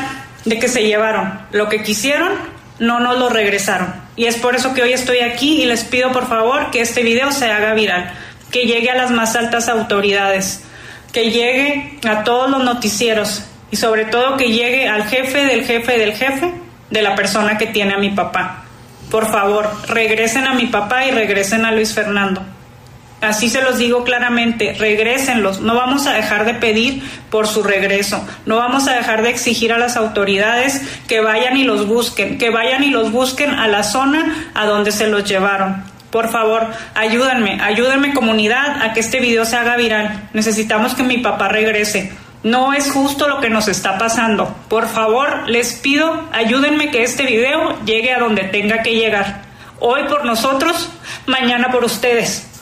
[0.45, 2.33] de que se llevaron lo que quisieron,
[2.79, 3.95] no nos lo regresaron.
[4.17, 7.03] Y es por eso que hoy estoy aquí y les pido por favor que este
[7.03, 8.13] video se haga viral,
[8.51, 10.65] que llegue a las más altas autoridades,
[11.13, 15.99] que llegue a todos los noticieros y sobre todo que llegue al jefe del jefe
[15.99, 16.53] del jefe
[16.91, 18.65] de la persona que tiene a mi papá.
[19.11, 22.43] Por favor, regresen a mi papá y regresen a Luis Fernando.
[23.21, 25.61] Así se los digo claramente, regrésenlos.
[25.61, 28.27] No vamos a dejar de pedir por su regreso.
[28.45, 32.51] No vamos a dejar de exigir a las autoridades que vayan y los busquen, que
[32.51, 35.85] vayan y los busquen a la zona a donde se los llevaron.
[36.11, 40.29] Por favor, ayúdenme, ayúdenme comunidad a que este video se haga viral.
[40.33, 42.13] Necesitamos que mi papá regrese.
[42.45, 44.55] No es justo lo que nos está pasando.
[44.69, 49.43] Por favor, les pido, ayúdenme que este video llegue a donde tenga que llegar.
[49.81, 50.91] Hoy por nosotros,
[51.27, 52.54] mañana por ustedes.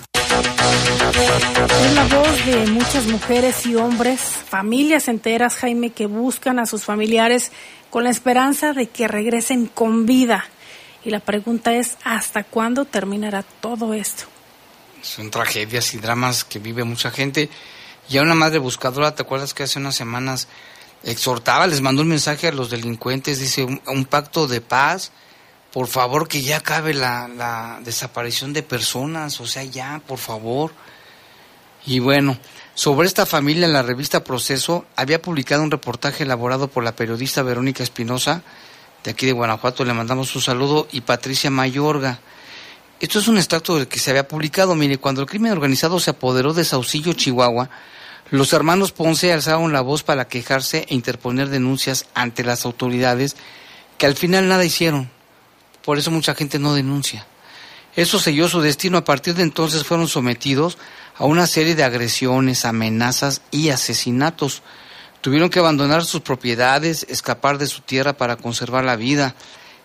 [1.84, 6.84] Es la voz de muchas mujeres y hombres, familias enteras, Jaime, que buscan a sus
[6.84, 7.52] familiares
[7.90, 10.44] con la esperanza de que regresen con vida.
[11.04, 14.24] Y la pregunta es, ¿hasta cuándo terminará todo esto?
[15.02, 17.50] Son tragedias y dramas que vive mucha gente.
[18.08, 20.48] Y a una madre buscadora, ¿te acuerdas que hace unas semanas
[21.04, 25.10] exhortaba, les mandó un mensaje a los delincuentes, dice, un pacto de paz,
[25.72, 30.72] por favor que ya acabe la, la desaparición de personas, o sea, ya, por favor.
[31.86, 32.38] Y bueno,
[32.74, 37.82] sobre esta familia, la revista Proceso había publicado un reportaje elaborado por la periodista Verónica
[37.82, 38.42] Espinosa,
[39.02, 42.20] de aquí de Guanajuato, le mandamos un saludo, y Patricia Mayorga.
[43.00, 44.76] Esto es un extracto del que se había publicado.
[44.76, 47.68] Mire, cuando el crimen organizado se apoderó de Saucillo, Chihuahua,
[48.30, 53.36] los hermanos Ponce alzaron la voz para quejarse e interponer denuncias ante las autoridades
[53.98, 55.10] que al final nada hicieron.
[55.84, 57.26] Por eso mucha gente no denuncia.
[57.94, 58.98] Eso selló su destino.
[58.98, 60.78] A partir de entonces fueron sometidos
[61.16, 64.62] a una serie de agresiones, amenazas y asesinatos.
[65.20, 69.34] Tuvieron que abandonar sus propiedades, escapar de su tierra para conservar la vida.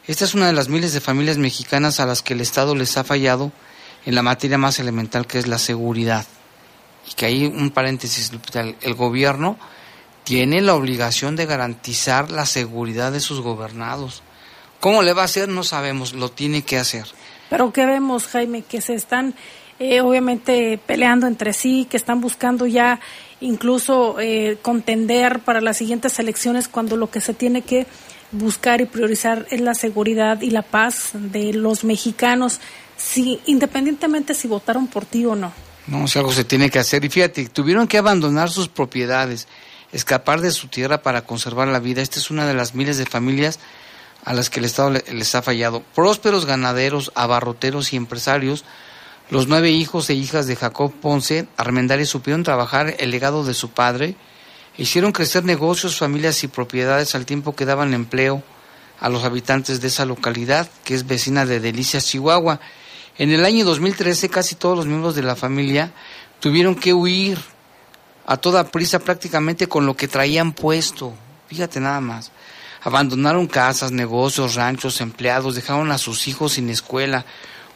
[0.07, 2.95] Esta es una de las miles de familias mexicanas a las que el Estado les
[2.97, 3.51] ha fallado
[4.05, 6.25] en la materia más elemental que es la seguridad.
[7.09, 8.31] Y que hay un paréntesis,
[8.81, 9.57] el gobierno
[10.23, 14.23] tiene la obligación de garantizar la seguridad de sus gobernados.
[14.79, 15.49] ¿Cómo le va a hacer?
[15.49, 17.05] No sabemos, lo tiene que hacer.
[17.49, 18.61] Pero ¿qué vemos, Jaime?
[18.61, 19.33] Que se están
[19.79, 22.99] eh, obviamente peleando entre sí, que están buscando ya
[23.39, 27.85] incluso eh, contender para las siguientes elecciones cuando lo que se tiene que
[28.31, 32.59] buscar y priorizar es la seguridad y la paz de los mexicanos,
[32.97, 35.53] si, independientemente si votaron por ti o no.
[35.85, 37.05] No, si algo se tiene que hacer.
[37.05, 39.47] Y fíjate, tuvieron que abandonar sus propiedades,
[39.91, 42.01] escapar de su tierra para conservar la vida.
[42.01, 43.59] Esta es una de las miles de familias
[44.27, 45.83] a las que el Estado le- les ha fallado.
[45.95, 48.65] Prósperos ganaderos, abarroteros y empresarios,
[49.29, 53.69] los nueve hijos e hijas de Jacob Ponce Armendáriz supieron trabajar el legado de su
[53.69, 54.15] padre,
[54.77, 58.43] hicieron crecer negocios, familias y propiedades al tiempo que daban empleo
[58.99, 62.59] a los habitantes de esa localidad, que es vecina de Delicias, Chihuahua.
[63.17, 65.91] En el año 2013 casi todos los miembros de la familia
[66.41, 67.39] tuvieron que huir
[68.25, 71.13] a toda prisa prácticamente con lo que traían puesto.
[71.47, 72.31] Fíjate nada más.
[72.81, 77.25] Abandonaron casas, negocios, ranchos, empleados, dejaron a sus hijos sin escuela.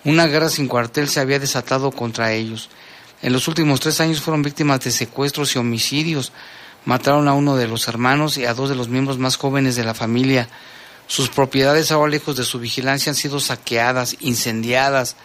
[0.04, 2.70] Una guerra sin cuartel se había desatado contra ellos.
[3.22, 6.32] En los últimos tres años fueron víctimas de secuestros y homicidios.
[6.86, 9.84] Mataron a uno de los hermanos y a dos de los miembros más jóvenes de
[9.84, 10.50] la familia.
[11.08, 15.16] Sus propiedades ahora lejos de su vigilancia han sido saqueadas, incendiadas.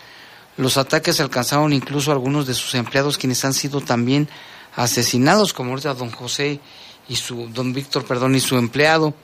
[0.57, 4.29] Los ataques alcanzaron incluso a algunos de sus empleados quienes han sido también
[4.75, 6.61] asesinados, como ahorita don José
[7.09, 9.15] y su, don Víctor, perdón, y su empleado.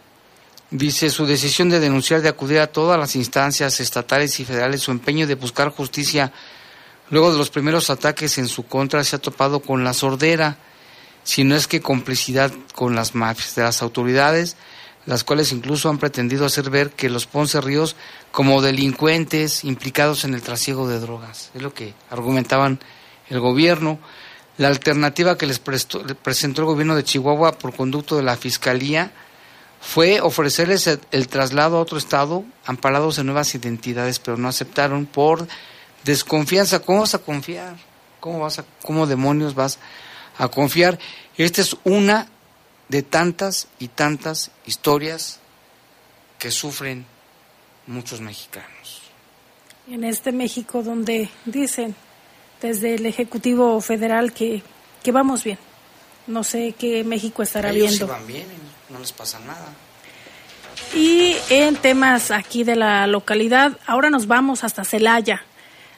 [0.72, 4.90] Dice su decisión de denunciar, de acudir a todas las instancias estatales y federales, su
[4.90, 6.32] empeño de buscar justicia.
[7.10, 10.56] Luego de los primeros ataques en su contra se ha topado con la sordera,
[11.24, 14.56] si no es que complicidad con las mafias de las autoridades,
[15.04, 17.94] las cuales incluso han pretendido hacer ver que los Ponce Ríos
[18.30, 21.50] como delincuentes implicados en el trasiego de drogas.
[21.54, 22.80] Es lo que argumentaban
[23.28, 23.98] el gobierno.
[24.56, 28.38] La alternativa que les prestó- le presentó el gobierno de Chihuahua por conducto de la
[28.38, 29.12] Fiscalía
[29.82, 35.06] fue ofrecerles el, el traslado a otro estado amparados en nuevas identidades, pero no aceptaron
[35.06, 35.46] por
[36.04, 36.78] desconfianza.
[36.78, 37.74] ¿Cómo vas a confiar?
[38.20, 39.80] ¿Cómo vas a, cómo demonios vas
[40.38, 41.00] a confiar?
[41.36, 42.28] Esta es una
[42.88, 45.40] de tantas y tantas historias
[46.38, 47.04] que sufren
[47.88, 49.02] muchos mexicanos.
[49.90, 51.96] En este México donde dicen
[52.60, 54.62] desde el Ejecutivo Federal que,
[55.02, 55.58] que vamos bien.
[56.28, 58.06] No sé qué México estará Ellos viendo.
[58.06, 58.46] sí van bien,
[58.92, 59.72] no les pasa nada.
[60.94, 65.42] Y en temas aquí de la localidad, ahora nos vamos hasta Celaya.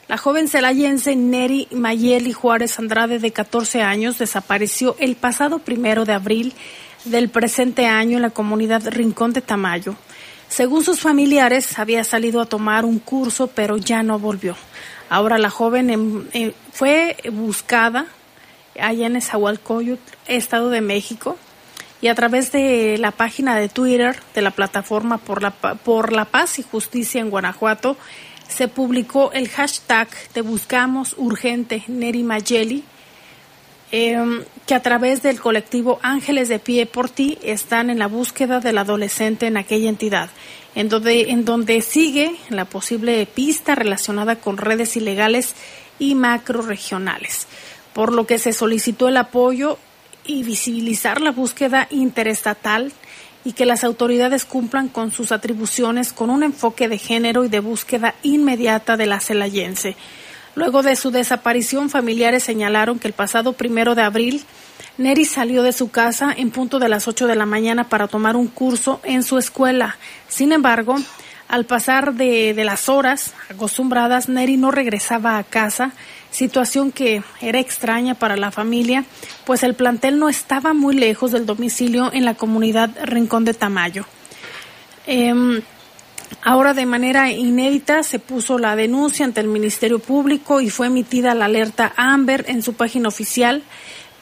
[0.07, 6.13] La joven celayense Neri Mayeli Juárez Andrade, de 14 años, desapareció el pasado primero de
[6.13, 6.53] abril
[7.05, 9.95] del presente año en la comunidad Rincón de Tamayo.
[10.47, 14.55] Según sus familiares, había salido a tomar un curso, pero ya no volvió.
[15.09, 18.05] Ahora la joven em- em, fue buscada
[18.79, 21.37] allá en Esahualcoyotl, Estado de México,
[22.01, 26.25] y a través de la página de Twitter de la plataforma por la, por la
[26.25, 27.97] paz y justicia en Guanajuato
[28.47, 32.83] se publicó el hashtag de buscamos urgente Neri Mayeli
[33.91, 38.59] em, que a través del colectivo Ángeles de Pie por Ti están en la búsqueda
[38.59, 40.29] del adolescente en aquella entidad,
[40.75, 45.55] en donde, en donde sigue la posible pista relacionada con redes ilegales
[45.97, 47.47] y macroregionales,
[47.93, 49.77] por lo que se solicitó el apoyo
[50.25, 52.91] y visibilizar la búsqueda interestatal
[53.43, 57.59] y que las autoridades cumplan con sus atribuciones con un enfoque de género y de
[57.59, 59.95] búsqueda inmediata de la celayense.
[60.55, 64.43] Luego de su desaparición, familiares señalaron que el pasado primero de abril,
[64.97, 68.35] Neri salió de su casa en punto de las 8 de la mañana para tomar
[68.35, 69.97] un curso en su escuela.
[70.29, 70.95] Sin embargo,
[71.47, 75.91] al pasar de, de las horas acostumbradas, Neri no regresaba a casa,
[76.31, 79.05] situación que era extraña para la familia,
[79.45, 84.05] pues el plantel no estaba muy lejos del domicilio en la comunidad Rincón de Tamayo.
[85.07, 85.61] Em,
[86.41, 91.33] Ahora de manera inédita se puso la denuncia ante el Ministerio Público y fue emitida
[91.33, 93.63] la alerta Amber en su página oficial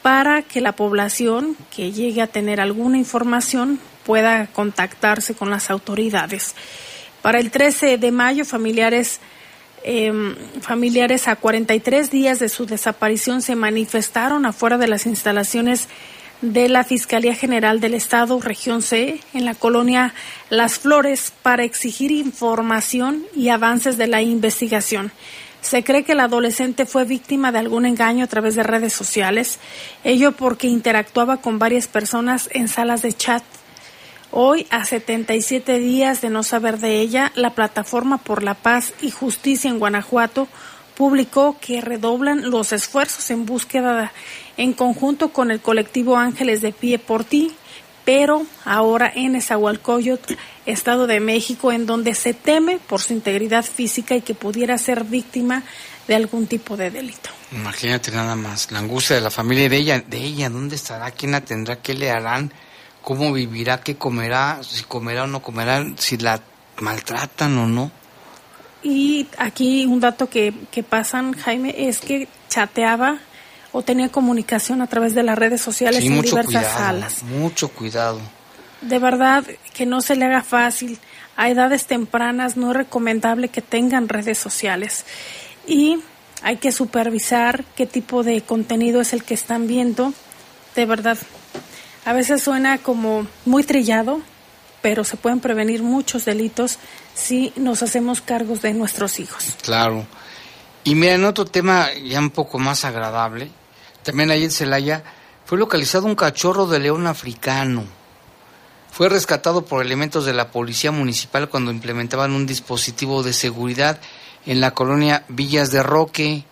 [0.02, 6.54] para que la población que llegue a tener alguna información pueda contactarse con las autoridades.
[7.24, 9.18] Para el 13 de mayo, familiares
[9.82, 15.88] em, familiares a 43 días de su desaparición se manifestaron afuera de las instalaciones
[16.42, 20.12] de la Fiscalía General del Estado, región C, en la colonia
[20.50, 25.10] Las Flores, para exigir información y avances de la investigación.
[25.62, 29.58] Se cree que el adolescente fue víctima de algún engaño a través de redes sociales,
[30.04, 33.42] ello porque interactuaba con varias personas en salas de chat.
[34.36, 39.12] Hoy, a 77 días de no saber de ella, la Plataforma por la Paz y
[39.12, 40.48] Justicia en Guanajuato
[40.96, 44.12] publicó que redoblan los esfuerzos en búsqueda
[44.56, 47.54] en conjunto con el colectivo Ángeles de Pie por Ti,
[48.04, 50.34] pero ahora en Esahualcoyotl,
[50.66, 55.04] Estado de México, en donde se teme por su integridad física y que pudiera ser
[55.04, 55.62] víctima
[56.08, 57.30] de algún tipo de delito.
[57.52, 61.12] Imagínate nada más, la angustia de la familia de ella, de ella, ¿dónde estará?
[61.12, 61.80] ¿Quién la tendrá?
[61.80, 62.52] ¿Qué le harán?
[63.04, 63.80] ¿Cómo vivirá?
[63.80, 64.60] ¿Qué comerá?
[64.62, 66.40] Si comerá o no comerá, si la
[66.80, 67.90] maltratan o no.
[68.82, 73.18] Y aquí un dato que, que pasan, Jaime, es que chateaba
[73.72, 77.22] o tenía comunicación a través de las redes sociales Sí, en mucho diversas cuidado, salas.
[77.24, 78.20] mucho cuidado.
[78.80, 80.98] De verdad que no se le haga fácil
[81.36, 85.04] a edades tempranas no es recomendable que tengan redes sociales
[85.66, 85.98] y
[86.42, 90.12] hay que supervisar qué tipo de contenido es el que están viendo.
[90.76, 91.16] De verdad,
[92.04, 94.20] a veces suena como muy trillado,
[94.82, 96.78] pero se pueden prevenir muchos delitos
[97.14, 99.56] si nos hacemos cargos de nuestros hijos.
[99.62, 100.06] Claro.
[100.84, 103.50] Y mira, en otro tema ya un poco más agradable,
[104.02, 105.02] también ahí en Celaya
[105.46, 107.84] fue localizado un cachorro de león africano.
[108.90, 113.98] Fue rescatado por elementos de la policía municipal cuando implementaban un dispositivo de seguridad
[114.46, 116.44] en la colonia Villas de Roque.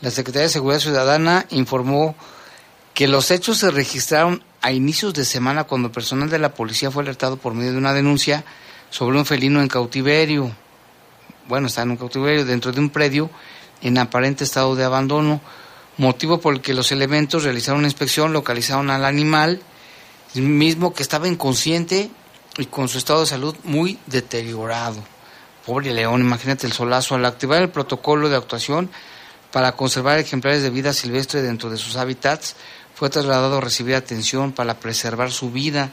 [0.00, 2.14] La Secretaría de Seguridad Ciudadana informó
[2.94, 7.02] que los hechos se registraron a inicios de semana cuando personal de la policía fue
[7.02, 8.44] alertado por medio de una denuncia
[8.90, 10.50] sobre un felino en cautiverio.
[11.46, 13.30] Bueno, está en un cautiverio dentro de un predio
[13.82, 15.40] en aparente estado de abandono,
[15.96, 19.60] motivo por el que los elementos realizaron una inspección, localizaron al animal,
[20.34, 22.10] mismo que estaba inconsciente
[22.58, 25.02] y con su estado de salud muy deteriorado.
[25.64, 27.14] Pobre león, imagínate el solazo.
[27.14, 28.90] Al activar el protocolo de actuación
[29.52, 32.56] para conservar ejemplares de vida silvestre dentro de sus hábitats,
[32.98, 35.90] fue trasladado a recibir atención para preservar su vida.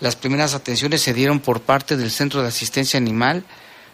[0.00, 3.44] Las primeras atenciones se dieron por parte del Centro de Asistencia Animal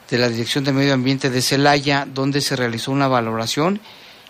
[0.08, 3.80] de la Dirección de Medio Ambiente de Celaya, donde se realizó una valoración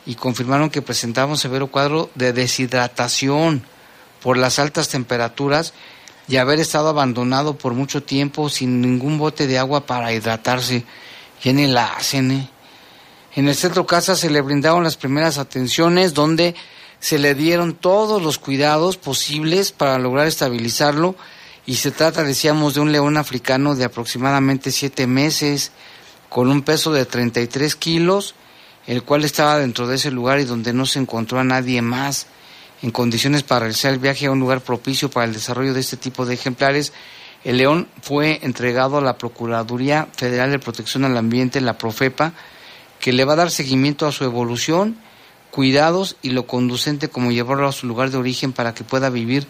[0.06, 3.62] y confirmaron que presentaba un severo cuadro de deshidratación
[4.22, 5.74] por las altas temperaturas
[6.26, 10.86] y haber estado abandonado por mucho tiempo sin ningún bote de agua para hidratarse.
[11.42, 12.48] Y en la hacen, ¿eh?
[13.34, 16.54] En el centro casa se le brindaron las primeras atenciones donde
[17.04, 21.16] se le dieron todos los cuidados posibles para lograr estabilizarlo
[21.66, 25.70] y se trata, decíamos, de un león africano de aproximadamente siete meses
[26.30, 28.34] con un peso de 33 kilos,
[28.86, 32.26] el cual estaba dentro de ese lugar y donde no se encontró a nadie más
[32.80, 35.98] en condiciones para realizar el viaje a un lugar propicio para el desarrollo de este
[35.98, 36.94] tipo de ejemplares.
[37.44, 42.32] El león fue entregado a la Procuraduría Federal de Protección al Ambiente, la Profepa,
[42.98, 44.96] que le va a dar seguimiento a su evolución,
[45.54, 49.46] cuidados y lo conducente como llevarlo a su lugar de origen para que pueda vivir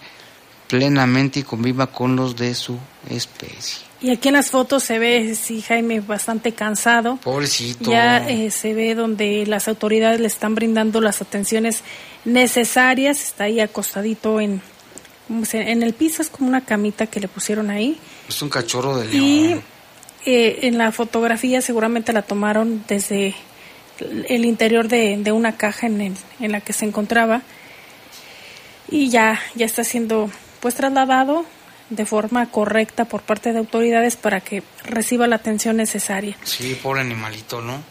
[0.69, 2.77] plenamente y conviva con los de su
[3.09, 3.79] especie.
[4.03, 7.17] Y aquí en las fotos se ve, sí, Jaime, bastante cansado.
[7.17, 7.91] Pobrecito.
[7.91, 11.81] Ya eh, se ve donde las autoridades le están brindando las atenciones
[12.27, 13.23] necesarias.
[13.23, 14.61] Está ahí acostadito en,
[15.53, 17.99] en el piso, es como una camita que le pusieron ahí.
[18.29, 19.25] Es un cachorro de león.
[19.25, 19.55] Y
[20.27, 23.35] eh, en la fotografía seguramente la tomaron desde
[24.29, 27.43] el interior de, de una caja en, en la que se encontraba.
[28.89, 30.31] Y ya, ya está siendo
[30.61, 31.45] pues trasladado
[31.91, 36.37] de forma correcta por parte de autoridades para que reciba la atención necesaria.
[36.45, 37.83] Sí, pobre animalito, ¿no?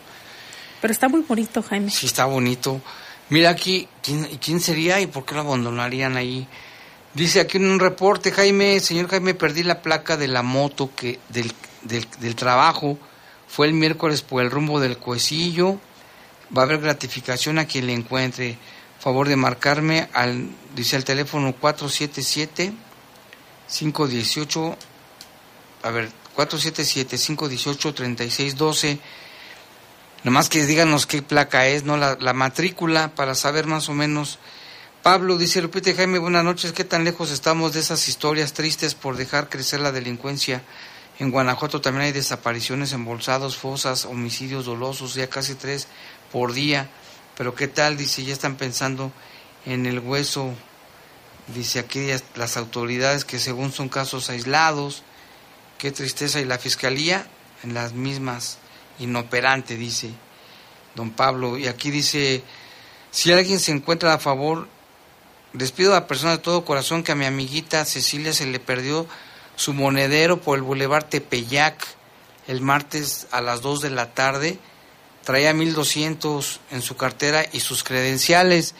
[0.82, 1.89] Pero está muy bonito, Jaime.
[1.89, 2.82] Sí, está bonito.
[3.30, 6.47] Mira aquí, ¿quién, quién sería y por qué lo abandonarían ahí?
[7.14, 11.20] Dice aquí en un reporte, Jaime, señor Jaime, perdí la placa de la moto que
[11.30, 11.51] del,
[11.84, 12.97] del, del trabajo.
[13.47, 15.80] Fue el miércoles por el rumbo del Cuecillo.
[16.56, 18.58] Va a haber gratificación a quien le encuentre.
[18.99, 22.74] Favor de marcarme al, dice el teléfono 477
[23.68, 24.78] 518,
[25.84, 28.99] a ver, 477-518-3612.
[30.24, 31.97] Nomás que díganos qué placa es, ¿no?
[31.97, 34.39] La, la, matrícula para saber más o menos.
[35.01, 36.72] Pablo dice, Lupita y Jaime, buenas noches.
[36.72, 40.64] ¿Qué tan lejos estamos de esas historias tristes por dejar crecer la delincuencia?
[41.20, 45.88] En Guanajuato también hay desapariciones, embolsados, fosas, homicidios dolosos, ya casi tres
[46.34, 46.90] por día.
[47.38, 47.96] Pero ¿qué tal?
[47.96, 49.14] Dice, ya están pensando
[49.66, 50.54] en el hueso
[51.48, 55.04] Dice aquí las autoridades que según son casos aislados,
[55.78, 57.28] qué tristeza, y la fiscalía
[57.64, 58.60] en las mismas,
[59.00, 60.12] inoperante, dice
[60.96, 61.58] don Pablo.
[61.58, 62.44] Y aquí dice,
[63.12, 64.70] si alguien se encuentra a favor,
[65.52, 68.60] les pido a la persona de todo corazón que a mi amiguita Cecilia se le
[68.60, 69.06] perdió
[69.58, 71.86] su monedero por el Boulevard Tepeyac
[72.48, 74.60] el martes a las 2 de la tarde.
[75.24, 78.76] Traía 1200 en su cartera y sus credenciales.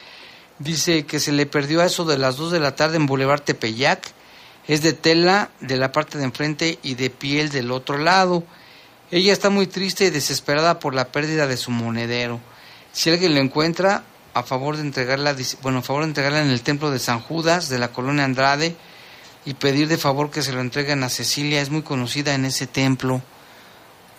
[0.60, 3.42] Dice que se le perdió a eso de las 2 de la tarde en Boulevard
[3.42, 4.12] Tepeyac.
[4.68, 8.44] Es de tela de la parte de enfrente y de piel del otro lado.
[9.12, 12.40] Ella está muy triste y desesperada por la pérdida de su monedero.
[12.92, 16.62] Si alguien lo encuentra, a favor de entregarla, bueno, a favor de entregarla en el
[16.62, 18.76] templo de San Judas de la colonia Andrade
[19.46, 22.66] y pedir de favor que se lo entreguen a Cecilia, es muy conocida en ese
[22.66, 23.22] templo.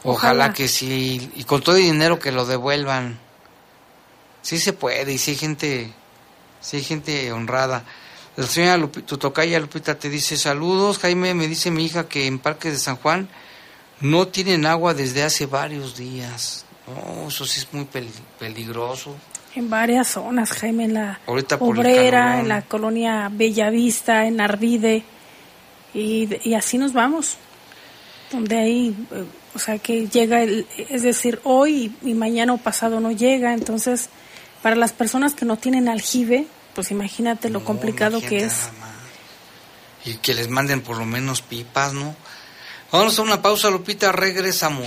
[0.05, 3.19] Ojalá, Ojalá que sí, y con todo el dinero que lo devuelvan.
[4.43, 5.93] Sí se puede, y si hay gente
[6.65, 7.85] si hay gente honrada.
[8.37, 12.27] La señora Lupita, tu tocaya Lupita te dice saludos, Jaime, me dice mi hija que
[12.27, 13.29] en Parques de San Juan
[14.01, 16.65] no tienen agua desde hace varios días.
[16.87, 17.87] No, eso sí es muy
[18.39, 19.15] peligroso.
[19.55, 21.21] En varias zonas, Jaime, en la
[21.61, 25.05] Obrera, en la colonia Bellavista, en Arvide,
[25.93, 27.37] y, y así nos vamos.
[28.31, 33.01] Donde ahí, eh, o sea, que llega, el, es decir, hoy y, mañana o pasado
[33.01, 34.09] no llega, entonces,
[34.63, 38.69] para las personas que no tienen aljibe, pues imagínate lo complicado que es.
[40.05, 42.15] Y que les manden por lo menos pipas, ¿no?
[42.93, 44.87] Vamos a una pausa, Lupita, regresamos.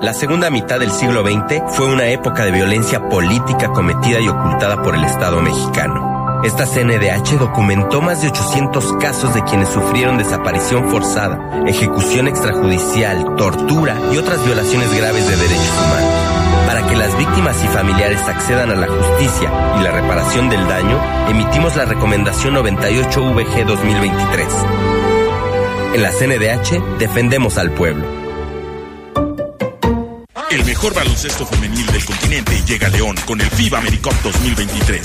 [0.00, 4.82] La segunda mitad del siglo XX fue una época de violencia política cometida y ocultada
[4.82, 6.11] por el Estado mexicano.
[6.42, 13.96] Esta CNDH documentó más de 800 casos de quienes sufrieron desaparición forzada, ejecución extrajudicial, tortura
[14.12, 16.66] y otras violaciones graves de derechos humanos.
[16.66, 21.00] Para que las víctimas y familiares accedan a la justicia y la reparación del daño,
[21.30, 24.46] emitimos la recomendación 98VG 2023.
[25.94, 28.04] En la CNDH defendemos al pueblo.
[30.50, 35.02] El mejor baloncesto femenil del continente llega a León con el FIBA AmeriCup 2023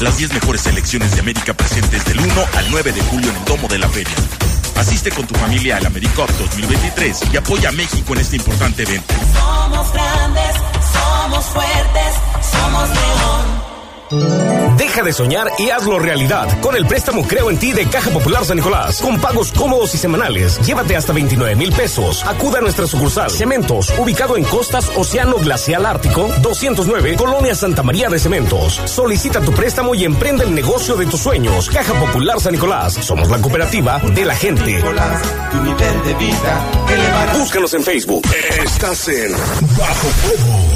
[0.00, 3.44] las 10 mejores selecciones de América presentes del 1 al 9 de julio en el
[3.44, 4.14] Domo de la Feria.
[4.76, 9.14] Asiste con tu familia al AmeriCup 2023 y apoya a México en este importante evento.
[9.32, 10.56] Somos grandes,
[10.92, 12.14] somos fuertes,
[12.52, 13.65] somos León.
[14.76, 18.44] Deja de soñar y hazlo realidad con el préstamo Creo en ti de Caja Popular
[18.44, 19.00] San Nicolás.
[19.00, 20.60] Con pagos cómodos y semanales.
[20.60, 22.24] Llévate hasta 29 mil pesos.
[22.24, 28.08] Acuda a nuestra sucursal Cementos, ubicado en Costas Océano Glacial Ártico, 209, Colonia Santa María
[28.08, 28.80] de Cementos.
[28.84, 31.68] Solicita tu préstamo y emprende el negocio de tus sueños.
[31.68, 32.94] Caja Popular San Nicolás.
[32.94, 34.82] Somos la cooperativa de la gente.
[35.50, 36.66] tu nivel de vida
[37.38, 38.22] Búscanos en Facebook.
[38.62, 40.75] Estás en Bajo Fuego.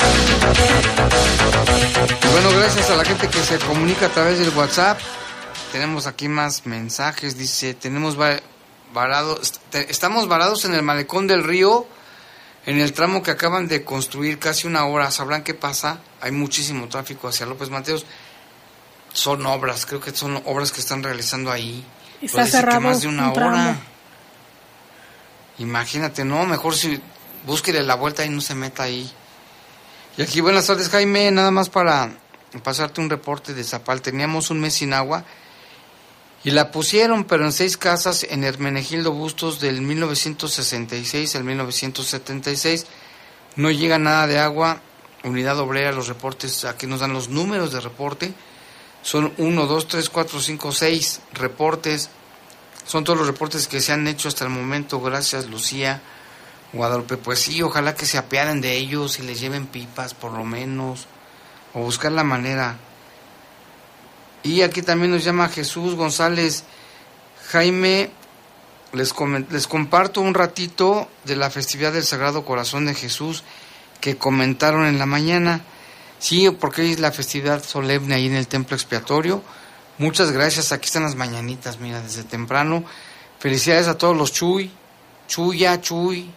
[2.31, 4.99] Bueno, gracias a la gente que se comunica a través del WhatsApp.
[5.71, 7.37] Tenemos aquí más mensajes.
[7.37, 8.17] Dice, tenemos
[8.93, 11.85] varados, estamos varados en el malecón del río,
[12.65, 15.11] en el tramo que acaban de construir casi una hora.
[15.11, 15.99] ¿Sabrán qué pasa?
[16.21, 18.05] Hay muchísimo tráfico hacia López Mateos.
[19.13, 21.85] Son obras, creo que son obras que están realizando ahí.
[22.21, 23.77] Está cerrado más de una hora.
[25.57, 27.01] Imagínate, no, mejor si
[27.45, 29.11] búsquele la vuelta y no se meta ahí.
[30.17, 32.11] Y aquí, buenas tardes, Jaime, nada más para
[32.63, 34.01] pasarte un reporte de Zapal.
[34.01, 35.23] Teníamos un mes sin agua
[36.43, 42.87] y la pusieron, pero en seis casas en Hermenegildo Bustos del 1966 al 1976.
[43.55, 44.81] No llega nada de agua.
[45.23, 48.33] Unidad obrera, los reportes, aquí nos dan los números de reporte.
[49.03, 52.09] Son 1, 2, 3, 4, 5, 6 reportes.
[52.85, 54.99] Son todos los reportes que se han hecho hasta el momento.
[54.99, 56.01] Gracias, Lucía.
[56.73, 60.45] Guadalupe, pues sí, ojalá que se apiaden de ellos y les lleven pipas por lo
[60.45, 61.07] menos,
[61.73, 62.77] o buscar la manera.
[64.43, 66.63] Y aquí también nos llama Jesús González.
[67.49, 68.09] Jaime,
[68.93, 69.13] les,
[69.49, 73.43] les comparto un ratito de la festividad del Sagrado Corazón de Jesús
[73.99, 75.61] que comentaron en la mañana.
[76.19, 79.43] Sí, porque es la festividad solemne ahí en el templo expiatorio.
[79.97, 82.83] Muchas gracias, aquí están las mañanitas, mira, desde temprano.
[83.39, 84.71] Felicidades a todos los Chuy,
[85.27, 86.31] Chuya, Chuy,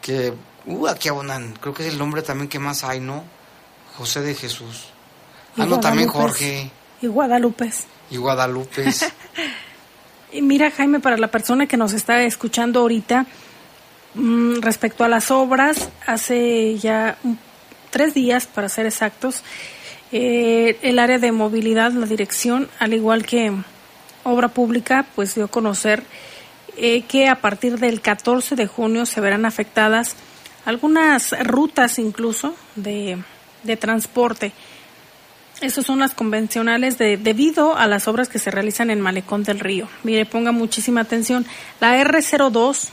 [0.00, 0.32] que
[0.66, 3.24] uh, aquí abonan, creo que es el nombre también que más hay, ¿no?
[3.96, 4.86] José de Jesús.
[5.56, 6.70] Ah, no, también Jorge.
[7.02, 7.70] Y Guadalupe.
[8.10, 8.84] Y Guadalupe.
[10.32, 13.26] y mira, Jaime, para la persona que nos está escuchando ahorita,
[14.14, 17.18] mm, respecto a las obras, hace ya
[17.90, 19.42] tres días, para ser exactos,
[20.12, 23.52] eh, el área de movilidad, la dirección, al igual que
[24.24, 26.02] obra pública, pues dio a conocer
[26.76, 30.16] eh, que a partir del 14 de junio se verán afectadas
[30.64, 33.18] algunas rutas incluso de,
[33.78, 34.52] transporte.
[35.60, 39.60] Esas son las convencionales de, debido a las obras que se realizan en Malecón del
[39.60, 39.88] Río.
[40.02, 41.46] Mire, ponga muchísima atención.
[41.80, 42.90] La R02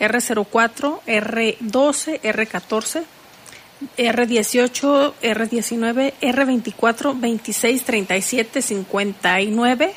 [0.00, 3.04] R04, R12, R14,
[3.96, 9.94] R18, R19, R24, 26, 37, 59,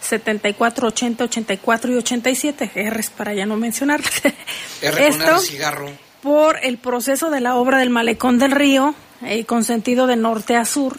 [0.00, 2.90] 74, 80, 84 y 87.
[2.90, 4.00] R's para ya no mencionar.
[4.82, 5.90] R con R cigarro.
[6.22, 10.56] por el proceso de la obra del Malecón del Río, eh, con sentido de norte
[10.56, 10.98] a sur,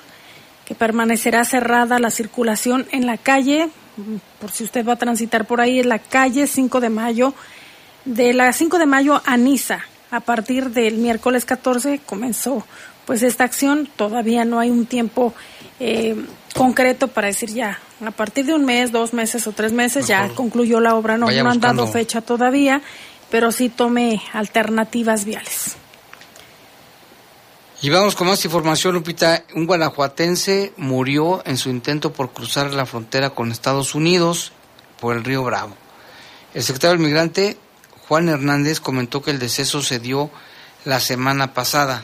[0.66, 3.70] que permanecerá cerrada la circulación en la calle,
[4.40, 7.34] por si usted va a transitar por ahí, en la calle 5 de mayo,
[8.06, 9.80] de la 5 de mayo a Niza.
[10.12, 12.66] A partir del miércoles 14 comenzó
[13.10, 15.34] pues esta acción, todavía no hay un tiempo
[15.80, 16.16] eh,
[16.56, 20.30] concreto para decir ya, a partir de un mes, dos meses o tres meses ya
[20.30, 22.82] concluyó la obra, no, no han dado fecha todavía,
[23.30, 25.78] pero sí tome alternativas viales.
[27.82, 29.46] Y vamos con más información, Lupita.
[29.56, 34.52] Un guanajuatense murió en su intento por cruzar la frontera con Estados Unidos
[35.00, 35.76] por el río Bravo.
[36.54, 37.58] El secretario del Migrante,
[38.08, 40.30] Juan Hernández, comentó que el deceso se dio
[40.84, 42.04] la semana pasada.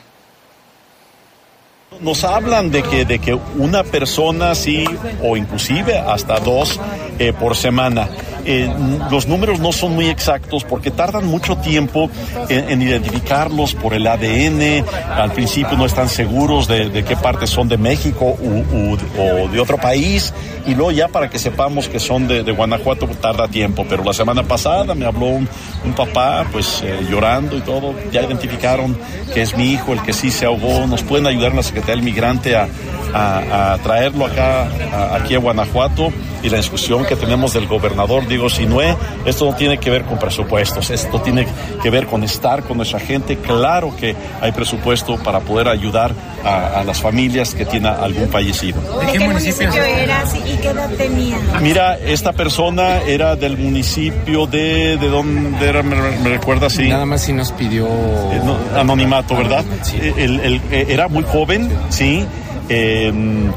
[2.00, 4.84] Nos hablan de que, de que una persona sí,
[5.22, 6.78] o inclusive hasta dos
[7.18, 8.08] eh, por semana.
[8.48, 8.70] Eh,
[9.10, 12.08] los números no son muy exactos porque tardan mucho tiempo
[12.48, 14.84] en, en identificarlos por el ADN.
[15.16, 19.48] Al principio no están seguros de, de qué parte son de México u- u- o
[19.48, 20.32] de otro país.
[20.66, 23.84] Y luego ya para que sepamos que son de, de Guanajuato tarda tiempo.
[23.88, 25.48] Pero la semana pasada me habló un,
[25.84, 27.94] un papá pues eh, llorando y todo.
[28.12, 28.96] Ya identificaron
[29.34, 30.86] que es mi hijo el que sí se ahogó.
[30.86, 32.68] Nos pueden ayudar en la Secretaría del Migrante a,
[33.12, 36.12] a- a traerlo acá, a- aquí a Guanajuato.
[36.42, 40.18] Y la discusión que tenemos del gobernador Diego Sinue, esto no tiene que ver con
[40.18, 41.46] presupuestos, esto tiene
[41.82, 43.38] que ver con estar con nuestra gente.
[43.38, 46.12] Claro que hay presupuesto para poder ayudar
[46.44, 48.78] a, a las familias que tienen algún fallecido.
[49.00, 51.38] ¿De qué municipio eras y qué edad tenía?
[51.62, 54.98] Mira, esta persona era del municipio de...
[54.98, 55.82] ¿De dónde era?
[55.82, 56.68] ¿Me, me recuerda?
[56.68, 56.88] Sí.
[56.88, 57.86] Nada más si nos pidió...
[57.86, 59.64] Eh, no, anonimato, ¿verdad?
[59.94, 62.26] Eh, el- el- eh, era muy joven, sí,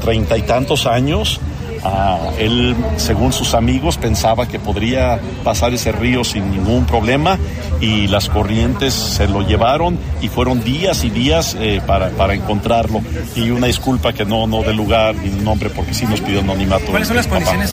[0.00, 1.38] treinta y tantos años.
[1.82, 7.38] Ah, él, según sus amigos, pensaba que podría pasar ese río sin ningún problema
[7.80, 13.02] y las corrientes se lo llevaron y fueron días y días eh, para, para encontrarlo.
[13.34, 16.86] Y una disculpa que no, no de lugar ni nombre porque sí nos pidió anonimato.
[16.86, 17.44] ¿Cuáles son las el papá.
[17.44, 17.72] condiciones?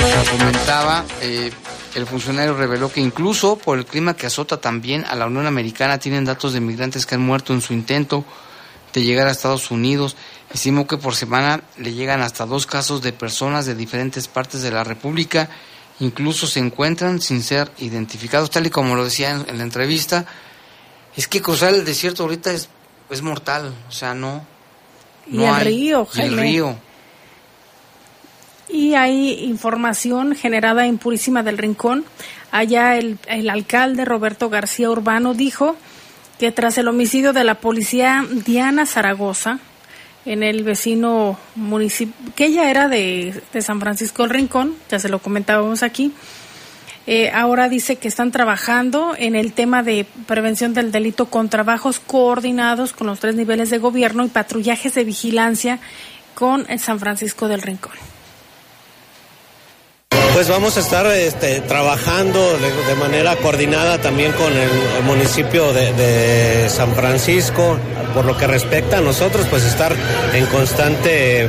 [0.00, 1.50] Como comentaba, eh,
[1.94, 5.98] el funcionario reveló que incluso por el clima que azota también a la Unión Americana
[5.98, 8.24] tienen datos de migrantes que han muerto en su intento
[8.92, 10.16] de llegar a Estados Unidos.
[10.52, 14.70] Estimó que por semana le llegan hasta dos casos de personas de diferentes partes de
[14.70, 15.48] la República.
[16.00, 20.26] Incluso se encuentran sin ser identificados, tal y como lo decía en, en la entrevista.
[21.16, 22.68] Es que cruzar el desierto ahorita es,
[23.10, 24.44] es mortal, o sea, no.
[25.26, 25.64] Y no el hay.
[25.64, 26.76] río, Y el río.
[28.68, 32.04] Y hay información generada en Purísima del Rincón.
[32.52, 35.76] Allá el, el alcalde Roberto García Urbano dijo
[36.40, 39.58] que tras el homicidio de la policía Diana Zaragoza
[40.24, 45.10] en el vecino municipio, que ella era de, de San Francisco del Rincón, ya se
[45.10, 46.14] lo comentábamos aquí,
[47.06, 52.00] eh, ahora dice que están trabajando en el tema de prevención del delito con trabajos
[52.00, 55.78] coordinados con los tres niveles de gobierno y patrullajes de vigilancia
[56.32, 57.92] con San Francisco del Rincón.
[60.32, 65.92] Pues vamos a estar este, trabajando de, de manera coordinada también con el, municipio de,
[65.92, 67.76] de San Francisco.
[68.14, 69.94] Por lo que respecta a nosotros, pues estar
[70.32, 71.48] en constante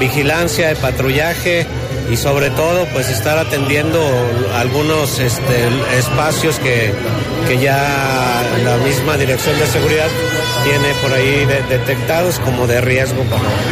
[0.00, 1.66] vigilancia, patrullaje
[2.12, 3.98] y sobre todo pues estar atendiendo
[4.54, 6.92] algunos este, espacios que,
[7.48, 10.08] que ya la misma Dirección de Seguridad
[10.64, 13.24] tiene por ahí de- detectados como de riesgo.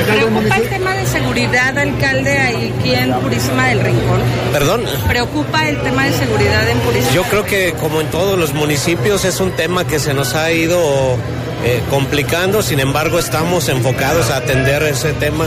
[0.06, 4.20] ¿Preocupa el tema de seguridad, alcalde, aquí en Purísima del Rincón?
[4.52, 4.82] Perdón.
[5.06, 7.12] ¿Preocupa el tema de seguridad en Purísima?
[7.12, 10.50] Yo creo que como en todos los municipios es un tema que se nos ha
[10.50, 10.80] ido
[11.64, 15.46] eh, complicando, sin embargo estamos enfocados a atender ese tema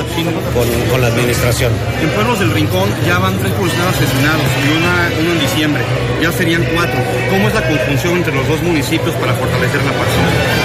[0.53, 1.71] con, la administración.
[2.01, 5.83] En Pueblos del Rincón ya van tres policías asesinados y una, uno en diciembre.
[6.21, 6.99] Ya serían cuatro.
[7.29, 10.62] ¿Cómo es la conjunción entre los dos municipios para fortalecer la paz?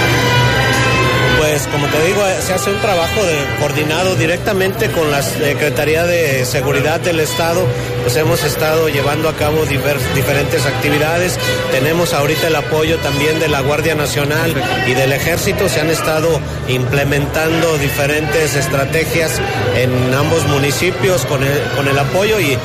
[1.59, 6.05] Pues como te digo, eh, se hace un trabajo de, coordinado directamente con la Secretaría
[6.05, 7.65] de Seguridad del Estado.
[8.01, 11.37] Pues hemos estado llevando a cabo diver- diferentes actividades.
[11.71, 14.53] Tenemos ahorita el apoyo también de la Guardia Nacional
[14.87, 15.67] y del Ejército.
[15.67, 16.39] Se han estado
[16.69, 19.41] implementando diferentes estrategias
[19.75, 22.57] en ambos municipios con el, con el apoyo y,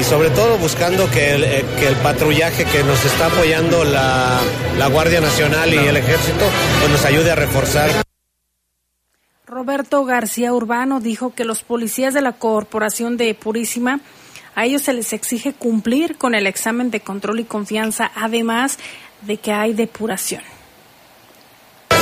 [0.00, 4.38] y sobre todo buscando que el, eh, que el patrullaje que nos está apoyando la,
[4.78, 6.46] la Guardia Nacional y el Ejército
[6.80, 7.90] pues nos ayude a reforzar.
[9.62, 14.00] Roberto García Urbano dijo que los policías de la Corporación de Purísima
[14.56, 18.78] A ellos se les exige cumplir con el examen de control y confianza, además
[19.20, 20.42] de que hay depuración.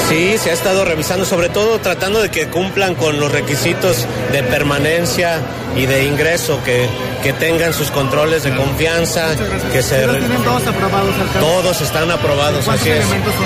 [0.08, 4.42] Sí, se ha estado revisando, sobre todo tratando de que cumplan con los requisitos de
[4.42, 5.38] permanencia
[5.76, 6.88] y de ingreso, que,
[7.22, 9.36] que tengan sus controles de confianza,
[9.70, 10.08] que se...
[10.08, 11.14] tienen todos aprobados?
[11.38, 13.04] Todos están aprobados, ¿Cuántos así es.
[13.04, 13.44] elementos son?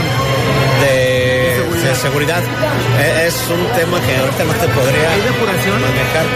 [0.87, 1.04] De,
[1.95, 2.43] de seguridad.
[2.99, 5.81] E- Es un tema que ahorita no te podría ¿Hay depuración?
[5.81, 6.27] manejar.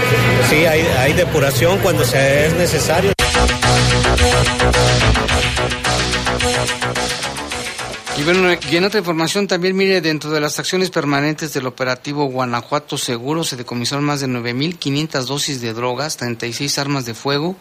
[0.49, 3.13] Sí, hay, hay depuración cuando se es necesario.
[8.17, 12.25] Y bueno, y en otra información también, mire, dentro de las acciones permanentes del operativo
[12.27, 17.57] Guanajuato Seguro se decomisaron más de 9.500 dosis de drogas, 36 armas de fuego,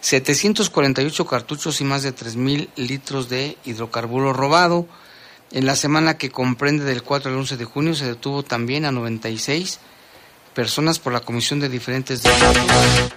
[0.00, 4.86] 748 cartuchos y más de 3.000 litros de hidrocarburo robado.
[5.52, 8.92] En la semana que comprende del 4 al 11 de junio se detuvo también a
[8.92, 9.80] 96
[10.54, 13.12] personas por la comisión de diferentes delitos.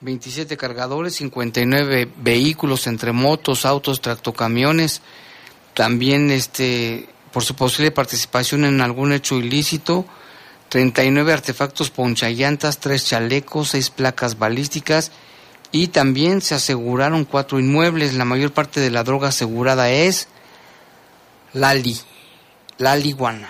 [0.00, 5.00] 27 cargadores, 59 vehículos entre motos, autos, tractocamiones,
[5.74, 10.06] también este por su posible participación en algún hecho ilícito,
[10.70, 15.12] 39 artefactos ponchallantas, 3 chalecos, 6 placas balísticas
[15.72, 18.14] y también se aseguraron cuatro inmuebles.
[18.14, 20.28] La mayor parte de la droga asegurada es
[21.52, 21.96] Lali,
[22.78, 23.48] Lali Guana.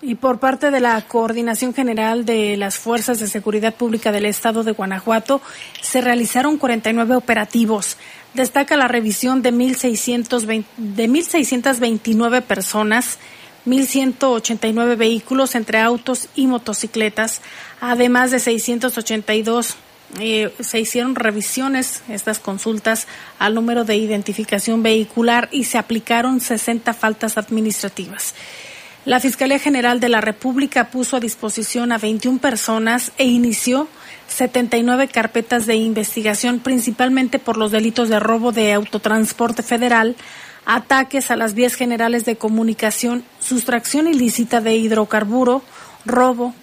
[0.00, 4.62] Y por parte de la Coordinación General de las Fuerzas de Seguridad Pública del Estado
[4.62, 5.40] de Guanajuato,
[5.82, 7.96] se realizaron 49 operativos.
[8.34, 13.18] Destaca la revisión de 1.620 de 1.629 personas,
[13.66, 17.42] 1.189 vehículos entre autos y motocicletas,
[17.80, 19.76] además de 682
[20.18, 23.06] eh, se hicieron revisiones, estas consultas
[23.38, 28.34] al número de identificación vehicular y se aplicaron 60 faltas administrativas.
[29.04, 33.88] La Fiscalía General de la República puso a disposición a 21 personas e inició
[34.28, 40.16] 79 carpetas de investigación, principalmente por los delitos de robo de autotransporte federal,
[40.66, 45.62] ataques a las vías generales de comunicación, sustracción ilícita de hidrocarburo,
[46.04, 46.54] robo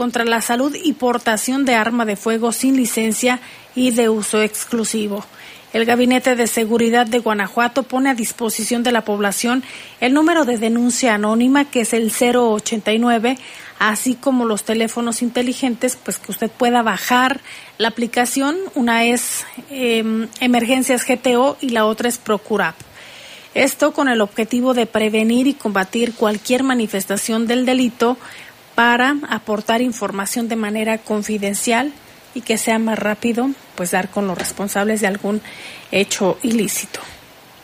[0.00, 3.38] contra la salud y portación de arma de fuego sin licencia
[3.74, 5.26] y de uso exclusivo.
[5.74, 9.62] El Gabinete de Seguridad de Guanajuato pone a disposición de la población
[10.00, 13.36] el número de denuncia anónima que es el 089,
[13.78, 17.40] así como los teléfonos inteligentes, pues que usted pueda bajar
[17.76, 18.56] la aplicación.
[18.74, 22.74] Una es eh, Emergencias GTO y la otra es Procurap.
[23.52, 28.16] Esto con el objetivo de prevenir y combatir cualquier manifestación del delito
[28.74, 31.92] para aportar información de manera confidencial
[32.34, 35.40] y que sea más rápido pues dar con los responsables de algún
[35.90, 37.00] hecho ilícito.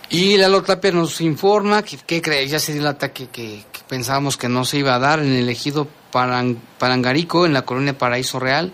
[0.08, 2.46] Y Lalo Tapia nos informa que, ¿qué cree?
[2.46, 5.48] Ya se dio el ataque que, pensábamos que no se iba a dar en el
[5.48, 8.72] ejido Parang, Parangarico, en la colonia Paraíso Real.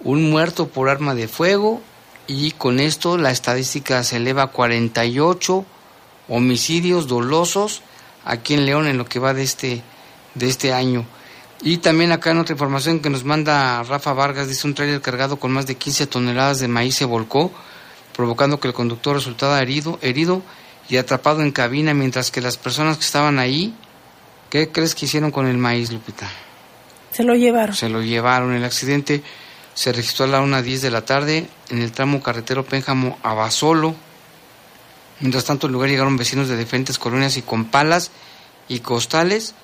[0.00, 1.82] Un muerto por arma de fuego
[2.26, 5.64] y con esto la estadística se eleva a 48
[6.28, 7.82] homicidios dolosos
[8.24, 9.82] aquí en León en lo que va de este,
[10.34, 11.04] de este año.
[11.64, 15.38] Y también acá en otra información que nos manda Rafa Vargas, dice un tráiler cargado
[15.38, 17.50] con más de 15 toneladas de maíz se volcó,
[18.14, 20.42] provocando que el conductor resultara herido, herido
[20.90, 23.74] y atrapado en cabina, mientras que las personas que estaban ahí,
[24.50, 26.28] ¿qué crees que hicieron con el maíz, Lupita?
[27.10, 27.74] Se lo llevaron.
[27.74, 28.52] Se lo llevaron.
[28.52, 29.22] El accidente
[29.72, 33.94] se registró a la 1.10 de la tarde en el tramo carretero Pénjamo a Basolo.
[35.20, 38.10] Mientras tanto, al lugar llegaron vecinos de diferentes colonias y con palas
[38.68, 39.54] y costales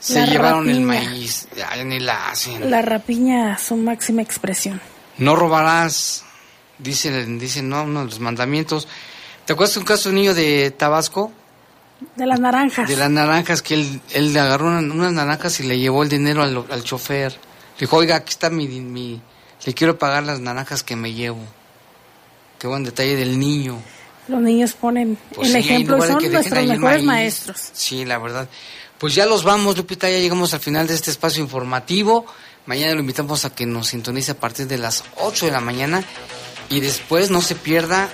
[0.00, 1.48] se La llevaron el maíz.
[1.56, 2.70] Ya ni la hacen.
[2.70, 4.80] La rapiña su máxima expresión.
[5.18, 6.24] No robarás,
[6.78, 8.86] dice, dice no, uno de los mandamientos.
[9.44, 11.32] ¿Te acuerdas de un caso de un niño de Tabasco?
[12.16, 12.88] De las naranjas.
[12.88, 16.08] De las naranjas, que él, él le agarró una- unas naranjas y le llevó el
[16.10, 17.32] dinero al, al chofer.
[17.32, 19.20] Le dijo, oiga, aquí está mi, mi...
[19.64, 21.40] Le quiero pagar las naranjas que me llevo.
[22.58, 23.78] Qué buen detalle del niño.
[24.28, 27.04] Los niños ponen Pues el sí, ejemplo son nuestros mejores maíz.
[27.04, 27.70] maestros.
[27.72, 28.48] Sí, la verdad.
[28.98, 32.26] Pues ya los vamos, Lupita, ya llegamos al final de este espacio informativo.
[32.64, 36.02] Mañana lo invitamos a que nos sintonice a partir de las 8 de la mañana
[36.70, 38.08] y después no se pierda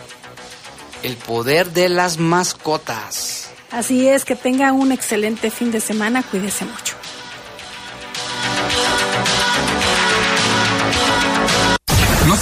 [1.03, 3.49] el poder de las mascotas.
[3.71, 7.02] Así es, que tenga un excelente fin de semana, cuídese mucho.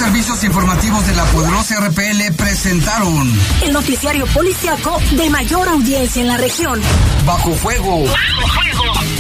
[0.01, 3.30] Servicios informativos de la poderosa RPL presentaron
[3.62, 6.80] El noticiario policiaco de mayor audiencia en la región.
[7.26, 8.05] Bajo Fuego.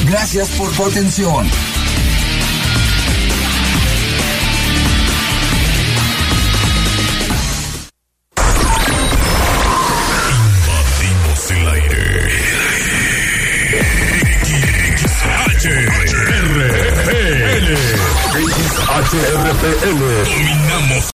[0.06, 1.46] Gracias por tu atención.
[18.98, 20.24] XRPL.
[20.24, 21.04] Dominamos